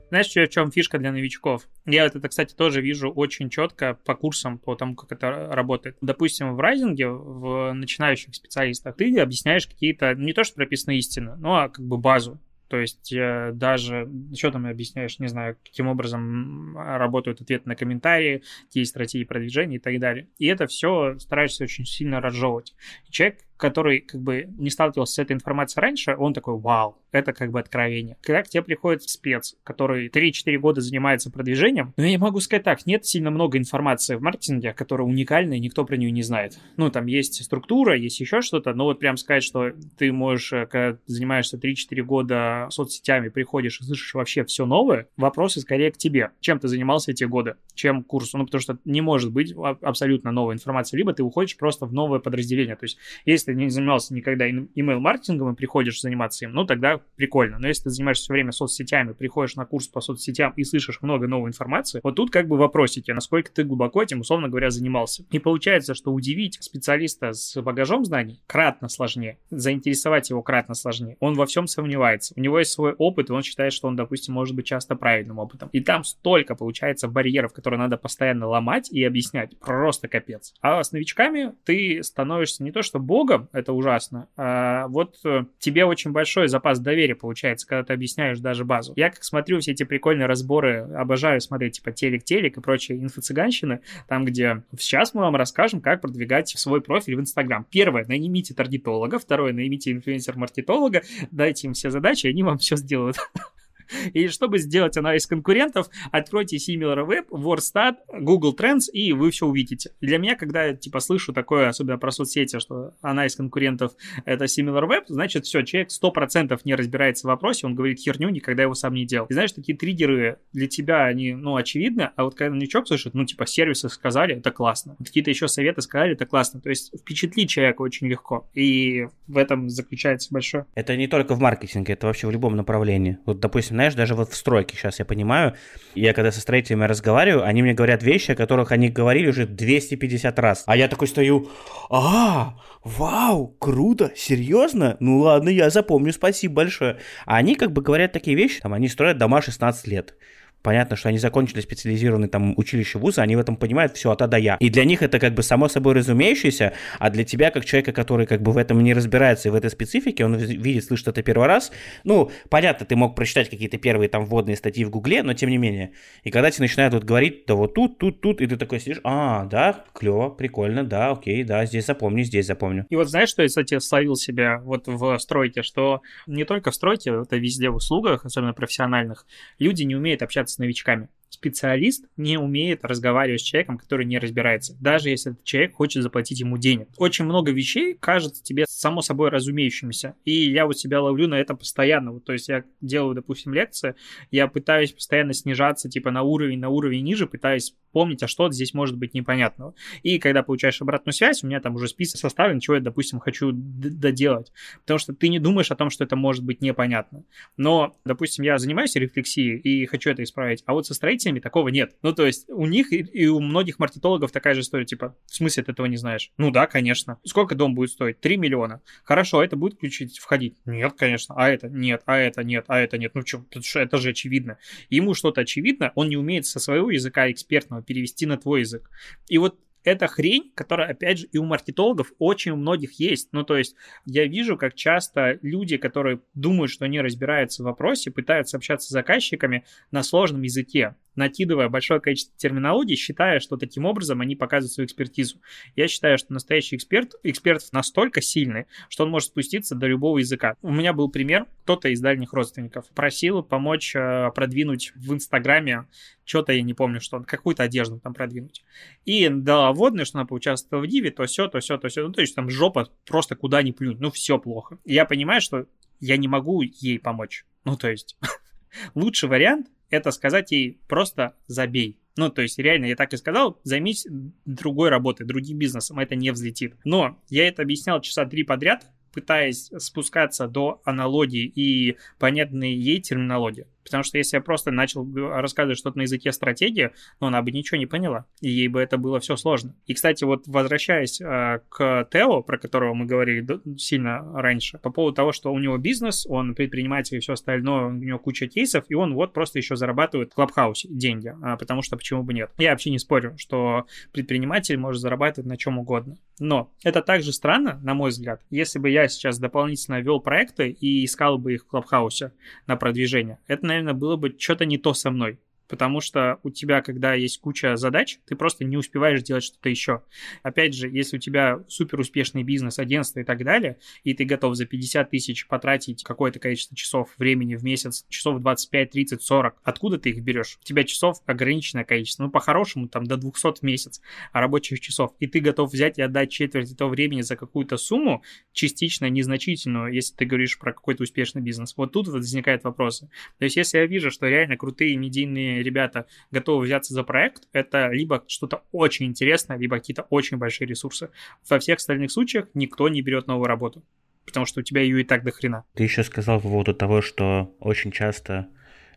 Знаешь, 0.09 0.27
в 0.27 0.47
чем 0.49 0.71
фишка 0.71 0.99
для 0.99 1.11
новичков? 1.11 1.67
Я 1.87 2.05
это, 2.05 2.27
кстати, 2.29 2.53
тоже 2.53 2.81
вижу 2.81 3.09
очень 3.09 3.49
четко 3.49 3.97
по 4.05 4.13
курсам, 4.13 4.59
по 4.59 4.75
тому, 4.75 4.95
как 4.95 5.11
это 5.11 5.49
работает. 5.51 5.97
Допустим, 6.01 6.55
в 6.55 6.59
райзинге, 6.59 7.09
в 7.09 7.73
начинающих 7.73 8.35
специалистах, 8.35 8.95
ты 8.95 9.19
объясняешь 9.19 9.65
какие-то, 9.65 10.13
не 10.13 10.33
то 10.33 10.43
что 10.43 10.55
прописные 10.55 10.99
истины, 10.99 11.35
но 11.37 11.55
а 11.55 11.69
как 11.69 11.83
бы 11.83 11.97
базу. 11.97 12.39
То 12.67 12.77
есть 12.77 13.11
э, 13.13 13.51
даже, 13.53 14.09
что 14.35 14.51
там 14.51 14.65
объясняешь, 14.65 15.19
не 15.19 15.27
знаю, 15.27 15.57
каким 15.63 15.87
образом 15.87 16.77
работают 16.77 17.41
ответы 17.41 17.69
на 17.69 17.75
комментарии, 17.75 18.43
какие 18.65 18.83
стратегии 18.83 19.25
продвижения 19.25 19.75
и 19.75 19.79
так 19.79 19.99
далее. 19.99 20.27
И 20.37 20.47
это 20.47 20.67
все 20.67 21.17
стараешься 21.19 21.65
очень 21.65 21.85
сильно 21.85 22.21
разжевывать. 22.21 22.73
Человек 23.09 23.39
который 23.63 24.01
как 24.01 24.19
бы 24.19 24.49
не 24.57 24.69
сталкивался 24.69 25.13
с 25.13 25.19
этой 25.19 25.31
информацией 25.31 25.81
раньше, 25.81 26.15
он 26.17 26.33
такой, 26.33 26.57
вау, 26.57 26.97
это 27.13 27.31
как 27.31 27.49
бы 27.49 27.61
откровение. 27.61 28.17
Когда 28.21 28.43
к 28.43 28.49
тебе 28.49 28.61
приходит 28.61 29.03
спец, 29.03 29.55
который 29.63 30.09
3-4 30.09 30.57
года 30.57 30.81
занимается 30.81 31.31
продвижением, 31.31 31.93
ну, 31.95 32.03
я 32.03 32.19
могу 32.19 32.41
сказать 32.41 32.63
так, 32.63 32.85
нет 32.85 33.05
сильно 33.05 33.31
много 33.31 33.57
информации 33.57 34.15
в 34.15 34.21
маркетинге, 34.21 34.73
которая 34.73 35.07
уникальная, 35.07 35.55
и 35.55 35.61
никто 35.61 35.85
про 35.85 35.95
нее 35.95 36.11
не 36.11 36.23
знает. 36.23 36.59
Ну, 36.75 36.89
там 36.91 37.05
есть 37.05 37.41
структура, 37.41 37.95
есть 37.97 38.19
еще 38.19 38.41
что-то, 38.41 38.73
но 38.73 38.83
вот 38.83 38.99
прям 38.99 39.15
сказать, 39.15 39.43
что 39.43 39.71
ты 39.97 40.11
можешь, 40.11 40.51
э, 40.51 40.65
когда 40.65 40.97
занимаешься 41.05 41.55
3-4 41.55 42.01
года 42.01 42.67
соцсетями, 42.69 43.29
приходишь 43.29 43.79
и 43.79 43.85
слышишь 43.85 44.13
вообще 44.13 44.43
все 44.43 44.65
новое, 44.65 45.07
вопросы 45.15 45.61
скорее 45.61 45.89
к 45.89 45.97
тебе. 45.97 46.31
Чем 46.41 46.59
ты 46.59 46.67
занимался 46.67 47.11
эти 47.11 47.23
годы? 47.23 47.55
Чем 47.75 48.03
курс? 48.03 48.33
Ну, 48.33 48.43
потому 48.43 48.59
что 48.59 48.77
не 48.83 48.99
может 48.99 49.31
быть 49.31 49.53
абсолютно 49.81 50.33
новая 50.33 50.55
информация. 50.55 50.97
Либо 50.97 51.13
ты 51.13 51.23
уходишь 51.23 51.55
просто 51.55 51.85
в 51.85 51.93
новое 51.93 52.19
подразделение. 52.19 52.75
То 52.75 52.83
есть, 52.83 52.97
если 53.23 53.52
не 53.55 53.69
занимался 53.69 54.13
никогда 54.13 54.49
email-маркетингом 54.49 55.53
и 55.53 55.55
приходишь 55.55 56.01
заниматься 56.01 56.45
им, 56.45 56.53
ну, 56.53 56.65
тогда 56.65 56.99
прикольно. 57.15 57.59
Но 57.59 57.67
если 57.67 57.83
ты 57.83 57.89
занимаешься 57.91 58.23
все 58.23 58.33
время 58.33 58.51
соцсетями, 58.51 59.13
приходишь 59.13 59.55
на 59.55 59.65
курс 59.65 59.87
по 59.87 60.01
соцсетям 60.01 60.53
и 60.55 60.63
слышишь 60.63 61.01
много 61.01 61.27
новой 61.27 61.49
информации, 61.49 61.99
вот 62.03 62.15
тут 62.15 62.31
как 62.31 62.47
бы 62.47 62.57
вопросики, 62.57 63.11
насколько 63.11 63.51
ты 63.51 63.63
глубоко 63.63 64.01
этим, 64.01 64.21
условно 64.21 64.49
говоря, 64.49 64.69
занимался. 64.69 65.25
И 65.31 65.39
получается, 65.39 65.93
что 65.93 66.11
удивить 66.11 66.57
специалиста 66.61 67.33
с 67.33 67.59
багажом 67.61 68.05
знаний 68.05 68.41
кратно 68.47 68.89
сложнее, 68.89 69.37
заинтересовать 69.49 70.29
его 70.29 70.41
кратно 70.41 70.75
сложнее. 70.75 71.17
Он 71.19 71.33
во 71.35 71.45
всем 71.45 71.67
сомневается. 71.67 72.33
У 72.35 72.39
него 72.39 72.59
есть 72.59 72.71
свой 72.71 72.93
опыт, 72.93 73.29
и 73.29 73.33
он 73.33 73.43
считает, 73.43 73.73
что 73.73 73.87
он, 73.87 73.95
допустим, 73.95 74.33
может 74.33 74.55
быть 74.55 74.65
часто 74.65 74.95
правильным 74.95 75.39
опытом. 75.39 75.69
И 75.71 75.79
там 75.79 76.03
столько, 76.03 76.55
получается, 76.55 77.07
барьеров, 77.07 77.53
которые 77.53 77.79
надо 77.79 77.97
постоянно 77.97 78.47
ломать 78.47 78.91
и 78.91 79.03
объяснять. 79.03 79.57
Просто 79.59 80.07
капец. 80.07 80.53
А 80.61 80.83
с 80.83 80.91
новичками 80.91 81.53
ты 81.65 82.01
становишься 82.03 82.63
не 82.63 82.71
то 82.71 82.81
что 82.81 82.99
богом, 82.99 83.42
это 83.51 83.73
ужасно. 83.73 84.27
А 84.37 84.87
вот 84.87 85.19
э, 85.25 85.45
тебе 85.59 85.85
очень 85.85 86.11
большой 86.11 86.47
запас 86.47 86.79
доверия 86.79 87.15
получается, 87.15 87.67
когда 87.67 87.83
ты 87.83 87.93
объясняешь 87.93 88.39
даже 88.39 88.65
базу. 88.65 88.93
Я 88.95 89.09
как 89.09 89.23
смотрю 89.23 89.59
все 89.59 89.71
эти 89.71 89.83
прикольные 89.83 90.27
разборы, 90.27 90.87
обожаю 90.95 91.41
смотреть 91.41 91.77
типа 91.77 91.91
телек-телек 91.91 92.57
и 92.57 92.61
прочие 92.61 92.97
инфо-цыганщины, 93.03 93.81
там, 94.07 94.25
где 94.25 94.63
сейчас 94.77 95.13
мы 95.13 95.21
вам 95.21 95.35
расскажем, 95.35 95.81
как 95.81 96.01
продвигать 96.01 96.49
свой 96.49 96.81
профиль 96.81 97.15
в 97.15 97.19
Инстаграм. 97.19 97.65
Первое, 97.69 98.05
наймите 98.05 98.53
таргетолога, 98.53 99.19
второе, 99.19 99.53
наймите 99.53 99.91
инфлюенсер-маркетолога, 99.91 101.01
дайте 101.31 101.67
им 101.67 101.73
все 101.73 101.89
задачи, 101.89 102.27
они 102.27 102.43
вам 102.43 102.57
все 102.57 102.75
сделают. 102.75 103.17
И 104.13 104.27
чтобы 104.27 104.59
сделать 104.59 104.97
анализ 104.97 105.27
конкурентов, 105.27 105.89
откройте 106.11 106.57
SimilarWeb, 106.57 107.29
WordStat, 107.29 107.95
Google 108.19 108.55
Trends, 108.55 108.91
и 108.91 109.13
вы 109.13 109.31
все 109.31 109.45
увидите. 109.45 109.91
Для 110.01 110.17
меня, 110.17 110.35
когда 110.35 110.65
я, 110.65 110.75
типа, 110.75 110.99
слышу 110.99 111.33
такое, 111.33 111.69
особенно 111.69 111.97
про 111.97 112.11
соцсети, 112.11 112.59
что 112.59 112.93
анализ 113.01 113.35
конкурентов— 113.35 113.93
это 114.25 114.45
SimilarWeb, 114.45 115.03
значит, 115.07 115.45
все, 115.45 115.63
человек 115.63 115.89
100% 115.89 116.59
не 116.65 116.75
разбирается 116.75 117.27
в 117.27 117.29
вопросе, 117.29 117.67
он 117.67 117.75
говорит 117.75 117.99
херню, 117.99 118.29
никогда 118.29 118.63
его 118.63 118.73
сам 118.73 118.93
не 118.93 119.05
делал. 119.05 119.27
И 119.27 119.33
знаешь, 119.33 119.51
такие 119.51 119.77
триггеры 119.77 120.37
для 120.51 120.67
тебя, 120.67 121.05
они, 121.05 121.33
ну, 121.33 121.55
очевидны, 121.55 122.11
а 122.15 122.23
вот 122.23 122.35
когда 122.35 122.55
новичок 122.55 122.87
слышит, 122.87 123.13
ну, 123.13 123.25
типа, 123.25 123.45
сервисы 123.45 123.89
сказали, 123.89 124.35
это 124.35 124.51
классно. 124.51 124.95
какие-то 124.97 125.29
еще 125.29 125.47
советы 125.47 125.81
сказали, 125.81 126.13
это 126.13 126.25
классно. 126.25 126.61
То 126.61 126.69
есть 126.69 126.91
впечатлить 126.97 127.49
человека 127.49 127.81
очень 127.81 128.07
легко. 128.07 128.49
И 128.53 129.07
в 129.27 129.37
этом 129.37 129.69
заключается 129.69 130.33
большое. 130.33 130.65
Это 130.75 130.95
не 130.95 131.07
только 131.07 131.35
в 131.35 131.39
маркетинге, 131.39 131.93
это 131.93 132.07
вообще 132.07 132.27
в 132.27 132.31
любом 132.31 132.55
направлении. 132.55 133.17
Вот, 133.25 133.39
допустим, 133.39 133.77
знаешь, 133.83 133.95
даже 133.95 134.15
вот 134.15 134.31
в 134.31 134.35
стройке 134.35 134.77
сейчас 134.77 134.99
я 134.99 135.05
понимаю, 135.05 135.55
я 135.93 136.13
когда 136.13 136.31
со 136.31 136.39
строителями 136.39 136.85
разговариваю, 136.85 137.43
они 137.43 137.61
мне 137.61 137.73
говорят 137.73 138.01
вещи, 138.01 138.31
о 138.31 138.35
которых 138.35 138.71
они 138.71 138.87
говорили 138.87 139.27
уже 139.27 139.45
250 139.45 140.39
раз. 140.39 140.63
А 140.67 140.77
я 140.77 140.87
такой 140.87 141.07
стою, 141.07 141.49
а, 141.89 142.55
вау, 142.83 143.47
круто, 143.59 144.11
серьезно? 144.15 144.95
Ну 145.01 145.19
ладно, 145.19 145.49
я 145.49 145.69
запомню, 145.69 146.13
спасибо 146.13 146.55
большое. 146.55 146.97
А 147.25 147.35
они 147.35 147.55
как 147.55 147.73
бы 147.73 147.81
говорят 147.81 148.13
такие 148.13 148.37
вещи, 148.37 148.61
там, 148.61 148.73
они 148.73 148.87
строят 148.87 149.17
дома 149.17 149.41
16 149.41 149.87
лет 149.87 150.15
понятно, 150.63 150.95
что 150.95 151.09
они 151.09 151.19
закончили 151.19 151.61
специализированные 151.61 152.29
там 152.29 152.53
училище 152.57 152.97
вуза, 152.97 153.21
они 153.21 153.35
в 153.35 153.39
этом 153.39 153.57
понимают 153.57 153.95
все 153.95 154.11
от 154.11 154.21
А 154.21 154.27
до 154.27 154.37
Я. 154.37 154.57
И 154.59 154.69
для 154.69 154.85
них 154.85 155.03
это 155.03 155.19
как 155.19 155.33
бы 155.33 155.43
само 155.43 155.67
собой 155.67 155.93
разумеющееся, 155.93 156.73
а 156.99 157.09
для 157.09 157.23
тебя, 157.23 157.51
как 157.51 157.65
человека, 157.65 157.91
который 157.91 158.25
как 158.25 158.41
бы 158.41 158.51
в 158.51 158.57
этом 158.57 158.81
не 158.81 158.93
разбирается 158.93 159.49
и 159.49 159.51
в 159.51 159.55
этой 159.55 159.69
специфике, 159.69 160.25
он 160.25 160.35
видит, 160.35 160.85
слышит 160.85 161.07
это 161.09 161.21
первый 161.21 161.47
раз, 161.47 161.71
ну, 162.03 162.31
понятно, 162.49 162.85
ты 162.85 162.95
мог 162.95 163.15
прочитать 163.15 163.49
какие-то 163.49 163.77
первые 163.77 164.09
там 164.09 164.25
вводные 164.25 164.55
статьи 164.55 164.85
в 164.85 164.89
Гугле, 164.89 165.21
но 165.23 165.33
тем 165.33 165.49
не 165.49 165.57
менее. 165.57 165.91
И 166.23 166.31
когда 166.31 166.49
тебе 166.49 166.63
начинают 166.63 166.93
вот 166.93 167.03
говорить, 167.03 167.45
да 167.45 167.55
вот 167.55 167.73
тут, 167.73 167.99
тут, 167.99 168.21
тут, 168.21 168.41
и 168.41 168.47
ты 168.47 168.55
такой 168.55 168.79
сидишь, 168.79 169.01
а, 169.03 169.45
да, 169.45 169.83
клево, 169.93 170.29
прикольно, 170.29 170.83
да, 170.83 171.11
окей, 171.11 171.43
да, 171.43 171.65
здесь 171.65 171.85
запомню, 171.85 172.23
здесь 172.23 172.47
запомню. 172.47 172.85
И 172.89 172.95
вот 172.95 173.09
знаешь, 173.09 173.29
что 173.29 173.41
я, 173.41 173.47
кстати, 173.47 173.77
словил 173.79 174.15
себя 174.15 174.59
вот 174.59 174.87
в 174.87 175.17
стройке, 175.19 175.61
что 175.61 176.01
не 176.27 176.45
только 176.45 176.71
в 176.71 176.75
стройке, 176.75 177.11
это 177.21 177.35
везде 177.37 177.69
в 177.69 177.75
услугах, 177.75 178.25
особенно 178.25 178.53
профессиональных, 178.53 179.25
люди 179.59 179.83
не 179.83 179.95
умеют 179.95 180.21
общаться 180.21 180.52
с 180.53 180.57
новичками 180.57 181.09
специалист 181.33 182.05
не 182.15 182.37
умеет 182.37 182.85
разговаривать 182.85 183.41
с 183.41 183.43
человеком, 183.43 183.77
который 183.79 184.05
не 184.05 184.19
разбирается, 184.19 184.77
даже 184.79 185.09
если 185.09 185.31
этот 185.31 185.43
человек 185.43 185.73
хочет 185.73 186.03
заплатить 186.03 186.39
ему 186.39 186.59
денег. 186.59 186.87
Очень 186.97 187.25
много 187.25 187.51
вещей 187.51 187.95
кажется 187.99 188.43
тебе 188.43 188.65
само 188.69 189.01
собой 189.01 189.29
разумеющимися, 189.29 190.15
и 190.25 190.31
я 190.31 190.67
вот 190.67 190.77
себя 190.77 191.01
ловлю 191.01 191.27
на 191.27 191.35
это 191.35 191.55
постоянно. 191.55 192.11
Вот, 192.11 192.23
то 192.23 192.33
есть 192.33 192.49
я 192.49 192.63
делаю, 192.81 193.15
допустим, 193.15 193.53
лекции, 193.53 193.95
я 194.29 194.47
пытаюсь 194.47 194.91
постоянно 194.91 195.33
снижаться 195.33 195.89
типа 195.89 196.11
на 196.11 196.21
уровень, 196.21 196.59
на 196.59 196.69
уровень 196.69 197.03
ниже, 197.03 197.25
пытаюсь 197.25 197.73
помнить, 197.91 198.23
а 198.23 198.27
что 198.27 198.51
здесь 198.51 198.73
может 198.73 198.97
быть 198.97 199.13
непонятного. 199.13 199.73
И 200.01 200.19
когда 200.19 200.43
получаешь 200.43 200.81
обратную 200.81 201.13
связь, 201.13 201.43
у 201.43 201.47
меня 201.47 201.59
там 201.61 201.75
уже 201.75 201.87
список 201.87 202.19
составлен, 202.19 202.59
чего 202.59 202.75
я, 202.75 202.81
допустим, 202.81 203.19
хочу 203.19 203.51
доделать. 203.53 204.51
Потому 204.81 204.97
что 204.97 205.13
ты 205.13 205.29
не 205.29 205.39
думаешь 205.39 205.71
о 205.71 205.75
том, 205.75 205.89
что 205.89 206.03
это 206.03 206.15
может 206.15 206.43
быть 206.43 206.61
непонятно. 206.61 207.23
Но, 207.55 207.95
допустим, 208.03 208.43
я 208.43 208.57
занимаюсь 208.57 208.95
рефлексией 208.95 209.57
и 209.57 209.85
хочу 209.85 210.09
это 210.09 210.23
исправить, 210.23 210.63
а 210.65 210.73
вот 210.73 210.87
со 210.87 210.93
строителем 210.93 211.22
событиями 211.23 211.39
такого 211.39 211.69
нет. 211.69 211.95
Ну, 212.01 212.13
то 212.13 212.25
есть 212.25 212.49
у 212.49 212.65
них 212.65 212.91
и, 212.91 213.27
у 213.27 213.39
многих 213.39 213.79
маркетологов 213.79 214.31
такая 214.31 214.53
же 214.53 214.61
история, 214.61 214.85
типа, 214.85 215.15
в 215.25 215.35
смысле 215.35 215.63
ты 215.63 215.71
этого 215.71 215.85
не 215.87 215.97
знаешь? 215.97 216.31
Ну 216.37 216.51
да, 216.51 216.67
конечно. 216.67 217.17
Сколько 217.23 217.55
дом 217.55 217.75
будет 217.75 217.91
стоить? 217.91 218.19
3 218.19 218.37
миллиона. 218.37 218.81
Хорошо, 219.03 219.43
это 219.43 219.55
будет 219.55 219.75
включить, 219.75 220.19
входить? 220.19 220.57
Нет, 220.65 220.93
конечно. 220.97 221.35
А 221.37 221.49
это 221.49 221.69
нет, 221.69 222.03
а 222.05 222.17
это 222.17 222.43
нет, 222.43 222.65
а 222.67 222.79
это 222.79 222.97
нет. 222.97 223.15
Ну 223.15 223.21
что, 223.25 223.45
это 223.79 223.97
же 223.97 224.09
очевидно. 224.09 224.57
Ему 224.89 225.13
что-то 225.13 225.41
очевидно, 225.41 225.91
он 225.95 226.09
не 226.09 226.17
умеет 226.17 226.45
со 226.45 226.59
своего 226.59 226.91
языка 226.91 227.31
экспертного 227.31 227.81
перевести 227.81 228.25
на 228.25 228.37
твой 228.37 228.61
язык. 228.61 228.89
И 229.27 229.37
вот 229.37 229.59
это 229.85 230.07
хрень, 230.07 230.53
которая, 230.55 230.91
опять 230.91 231.19
же, 231.19 231.27
и 231.27 231.37
у 231.37 231.43
маркетологов 231.43 232.13
очень 232.17 232.53
у 232.53 232.55
многих 232.55 232.99
есть. 233.01 233.29
Ну, 233.33 233.43
то 233.43 233.57
есть 233.57 233.75
я 234.05 234.25
вижу, 234.25 234.55
как 234.55 234.75
часто 234.75 235.39
люди, 235.41 235.75
которые 235.75 236.21
думают, 236.33 236.71
что 236.71 236.85
они 236.85 237.01
разбираются 237.01 237.63
в 237.63 237.65
вопросе, 237.65 238.09
пытаются 238.09 238.55
общаться 238.55 238.87
с 238.87 238.91
заказчиками 238.91 239.65
на 239.91 240.03
сложном 240.03 240.43
языке 240.43 240.95
накидывая 241.15 241.69
большое 241.69 241.99
количество 241.99 242.35
терминологий, 242.37 242.95
считая, 242.95 243.39
что 243.39 243.57
таким 243.57 243.85
образом 243.85 244.21
они 244.21 244.35
показывают 244.35 244.73
свою 244.73 244.85
экспертизу. 244.87 245.39
Я 245.75 245.87
считаю, 245.87 246.17
что 246.17 246.33
настоящий 246.33 246.75
эксперт, 246.75 247.13
эксперт 247.23 247.63
настолько 247.71 248.21
сильный, 248.21 248.65
что 248.89 249.03
он 249.03 249.11
может 249.11 249.29
спуститься 249.29 249.75
до 249.75 249.87
любого 249.87 250.17
языка. 250.17 250.55
У 250.61 250.71
меня 250.71 250.93
был 250.93 251.09
пример, 251.09 251.47
кто-то 251.63 251.89
из 251.89 252.01
дальних 252.01 252.33
родственников 252.33 252.89
просил 252.89 253.43
помочь 253.43 253.95
э, 253.95 254.31
продвинуть 254.35 254.91
в 254.95 255.13
Инстаграме 255.13 255.87
что-то, 256.25 256.53
я 256.53 256.61
не 256.61 256.73
помню, 256.73 257.01
что 257.01 257.21
какую-то 257.21 257.63
одежду 257.63 257.99
там 257.99 258.13
продвинуть. 258.13 258.63
И 259.05 259.27
дала 259.29 259.71
водную, 259.73 260.05
что 260.05 260.19
она 260.19 260.25
поучаствовала 260.25 260.83
в 260.83 260.87
Диве, 260.87 261.11
то 261.11 261.25
все, 261.25 261.47
то 261.47 261.59
все, 261.59 261.77
то 261.77 261.89
все. 261.89 262.07
Ну, 262.07 262.13
то 262.13 262.21
есть 262.21 262.35
там 262.35 262.49
жопа 262.49 262.89
просто 263.05 263.35
куда 263.35 263.61
ни 263.61 263.71
плюнь, 263.71 263.97
ну, 263.99 264.11
все 264.11 264.37
плохо. 264.37 264.77
Я 264.85 265.05
понимаю, 265.05 265.41
что 265.41 265.67
я 265.99 266.17
не 266.17 266.27
могу 266.27 266.61
ей 266.61 266.99
помочь. 266.99 267.45
Ну, 267.65 267.77
то 267.77 267.89
есть, 267.89 268.17
лучший 268.95 269.29
вариант 269.29 269.67
это 269.93 270.11
сказать 270.11 270.51
ей 270.51 270.79
просто 270.87 271.35
забей. 271.47 271.99
Ну, 272.15 272.29
то 272.29 272.41
есть, 272.41 272.59
реально, 272.59 272.85
я 272.85 272.95
так 272.95 273.13
и 273.13 273.17
сказал, 273.17 273.59
займись 273.63 274.07
другой 274.45 274.89
работой, 274.89 275.25
другим 275.25 275.57
бизнесом, 275.57 275.99
это 275.99 276.15
не 276.15 276.31
взлетит. 276.31 276.75
Но 276.83 277.19
я 277.29 277.47
это 277.47 277.61
объяснял 277.61 278.01
часа 278.01 278.25
три 278.25 278.43
подряд, 278.43 278.87
пытаясь 279.11 279.71
спускаться 279.77 280.47
до 280.47 280.81
аналогии 280.83 281.45
и 281.45 281.97
понятной 282.19 282.73
ей 282.73 282.99
терминологии. 282.99 283.67
Потому 283.83 284.03
что 284.03 284.17
если 284.17 284.37
я 284.37 284.41
просто 284.41 284.71
начал 284.71 285.07
рассказывать 285.13 285.77
что-то 285.77 285.97
на 285.97 286.03
языке 286.03 286.31
стратегии, 286.31 286.91
ну, 287.19 287.27
она 287.27 287.41
бы 287.41 287.51
ничего 287.51 287.77
не 287.77 287.85
поняла, 287.85 288.25
и 288.41 288.49
ей 288.49 288.67
бы 288.67 288.81
это 288.81 288.97
было 288.97 289.19
все 289.19 289.35
сложно. 289.35 289.75
И, 289.85 289.93
кстати, 289.93 290.23
вот 290.23 290.47
возвращаясь 290.47 291.19
э, 291.21 291.59
к 291.69 292.07
Тео, 292.11 292.41
про 292.41 292.57
которого 292.57 292.93
мы 292.93 293.05
говорили 293.05 293.45
сильно 293.77 294.21
раньше, 294.33 294.77
по 294.79 294.89
поводу 294.89 295.15
того, 295.15 295.31
что 295.31 295.53
у 295.53 295.59
него 295.59 295.77
бизнес, 295.77 296.25
он 296.27 296.55
предприниматель 296.55 297.17
и 297.17 297.19
все 297.19 297.33
остальное, 297.33 297.85
у 297.87 297.91
него 297.91 298.19
куча 298.19 298.47
кейсов, 298.47 298.85
и 298.89 298.95
он 298.95 299.13
вот 299.13 299.33
просто 299.33 299.59
еще 299.59 299.75
зарабатывает 299.75 300.31
в 300.31 300.35
Клабхаусе 300.35 300.87
деньги, 300.89 301.33
а, 301.41 301.57
потому 301.57 301.81
что 301.81 301.97
почему 301.97 302.23
бы 302.23 302.33
нет. 302.33 302.51
Я 302.57 302.71
вообще 302.71 302.89
не 302.89 302.99
спорю, 302.99 303.35
что 303.37 303.85
предприниматель 304.11 304.77
может 304.77 305.01
зарабатывать 305.01 305.49
на 305.49 305.57
чем 305.57 305.77
угодно. 305.77 306.15
Но 306.39 306.71
это 306.83 307.01
также 307.01 307.31
странно, 307.33 307.79
на 307.83 307.93
мой 307.93 308.09
взгляд, 308.09 308.41
если 308.49 308.79
бы 308.79 308.89
я 308.89 309.07
сейчас 309.07 309.39
дополнительно 309.39 310.01
вел 310.01 310.19
проекты 310.19 310.69
и 310.69 311.05
искал 311.05 311.37
бы 311.37 311.53
их 311.53 311.63
в 311.63 311.67
Клабхаусе 311.67 312.31
на 312.67 312.75
продвижение. 312.75 313.39
Это, 313.47 313.65
наверное, 313.73 313.99
было 313.99 314.15
бы 314.15 314.35
что-то 314.37 314.65
не 314.65 314.77
то 314.77 314.93
со 314.93 315.11
мной 315.11 315.39
потому 315.73 316.01
что 316.01 316.37
у 316.43 316.51
тебя, 316.51 316.83
когда 316.83 317.15
есть 317.15 317.39
куча 317.41 317.77
задач, 317.77 318.19
ты 318.27 318.35
просто 318.35 318.63
не 318.63 318.77
успеваешь 318.77 319.23
делать 319.23 319.43
что-то 319.43 319.69
еще. 319.69 320.03
Опять 320.43 320.75
же, 320.75 320.87
если 320.87 321.17
у 321.17 321.19
тебя 321.19 321.63
супер 321.67 321.99
успешный 321.99 322.43
бизнес, 322.43 322.77
агентство 322.77 323.21
и 323.21 323.23
так 323.23 323.43
далее, 323.43 323.79
и 324.03 324.13
ты 324.13 324.23
готов 324.23 324.55
за 324.55 324.67
50 324.67 325.09
тысяч 325.09 325.47
потратить 325.47 326.03
какое-то 326.03 326.37
количество 326.37 326.77
часов 326.77 327.15
времени 327.17 327.55
в 327.55 327.63
месяц, 327.63 328.05
часов 328.07 328.39
25, 328.39 328.91
30, 328.91 329.23
40, 329.23 329.61
откуда 329.63 329.97
ты 329.97 330.11
их 330.11 330.21
берешь? 330.21 330.59
У 330.61 330.63
тебя 330.63 330.83
часов 330.83 331.17
ограниченное 331.25 331.85
количество, 331.85 332.25
ну, 332.25 332.29
по-хорошему, 332.29 332.87
там, 332.87 333.05
до 333.05 333.17
200 333.17 333.61
в 333.61 333.63
месяц 333.63 333.99
рабочих 334.31 334.79
часов, 334.79 335.15
и 335.19 335.25
ты 335.25 335.39
готов 335.39 335.73
взять 335.73 335.97
и 335.97 336.03
отдать 336.03 336.29
четверть 336.31 336.71
этого 336.71 336.89
времени 336.89 337.21
за 337.21 337.35
какую-то 337.35 337.77
сумму, 337.77 338.21
частично 338.51 339.09
незначительную, 339.09 339.91
если 339.91 340.13
ты 340.13 340.25
говоришь 340.25 340.59
про 340.59 340.71
какой-то 340.71 341.01
успешный 341.01 341.41
бизнес. 341.41 341.73
Вот 341.77 341.93
тут 341.93 342.09
возникают 342.09 342.63
вопросы. 342.63 343.09
То 343.39 343.45
есть, 343.45 343.55
если 343.55 343.79
я 343.79 343.87
вижу, 343.87 344.11
что 344.11 344.27
реально 344.27 344.55
крутые 344.55 344.97
медийные 344.97 345.62
ребята 345.63 346.05
готовы 346.31 346.65
взяться 346.65 346.93
за 346.93 347.03
проект, 347.03 347.47
это 347.53 347.89
либо 347.89 348.23
что-то 348.27 348.63
очень 348.71 349.07
интересное, 349.07 349.57
либо 349.57 349.77
какие-то 349.77 350.03
очень 350.09 350.37
большие 350.37 350.67
ресурсы. 350.67 351.09
Во 351.49 351.59
всех 351.59 351.77
остальных 351.77 352.11
случаях 352.11 352.47
никто 352.53 352.89
не 352.89 353.01
берет 353.01 353.27
новую 353.27 353.47
работу, 353.47 353.83
потому 354.25 354.45
что 354.45 354.59
у 354.59 354.63
тебя 354.63 354.81
ее 354.81 355.01
и 355.01 355.03
так 355.03 355.23
до 355.23 355.31
хрена. 355.31 355.63
Ты 355.73 355.83
еще 355.83 356.03
сказал 356.03 356.39
по 356.39 356.49
поводу 356.49 356.73
того, 356.73 357.01
что 357.01 357.55
очень 357.59 357.91
часто 357.91 358.47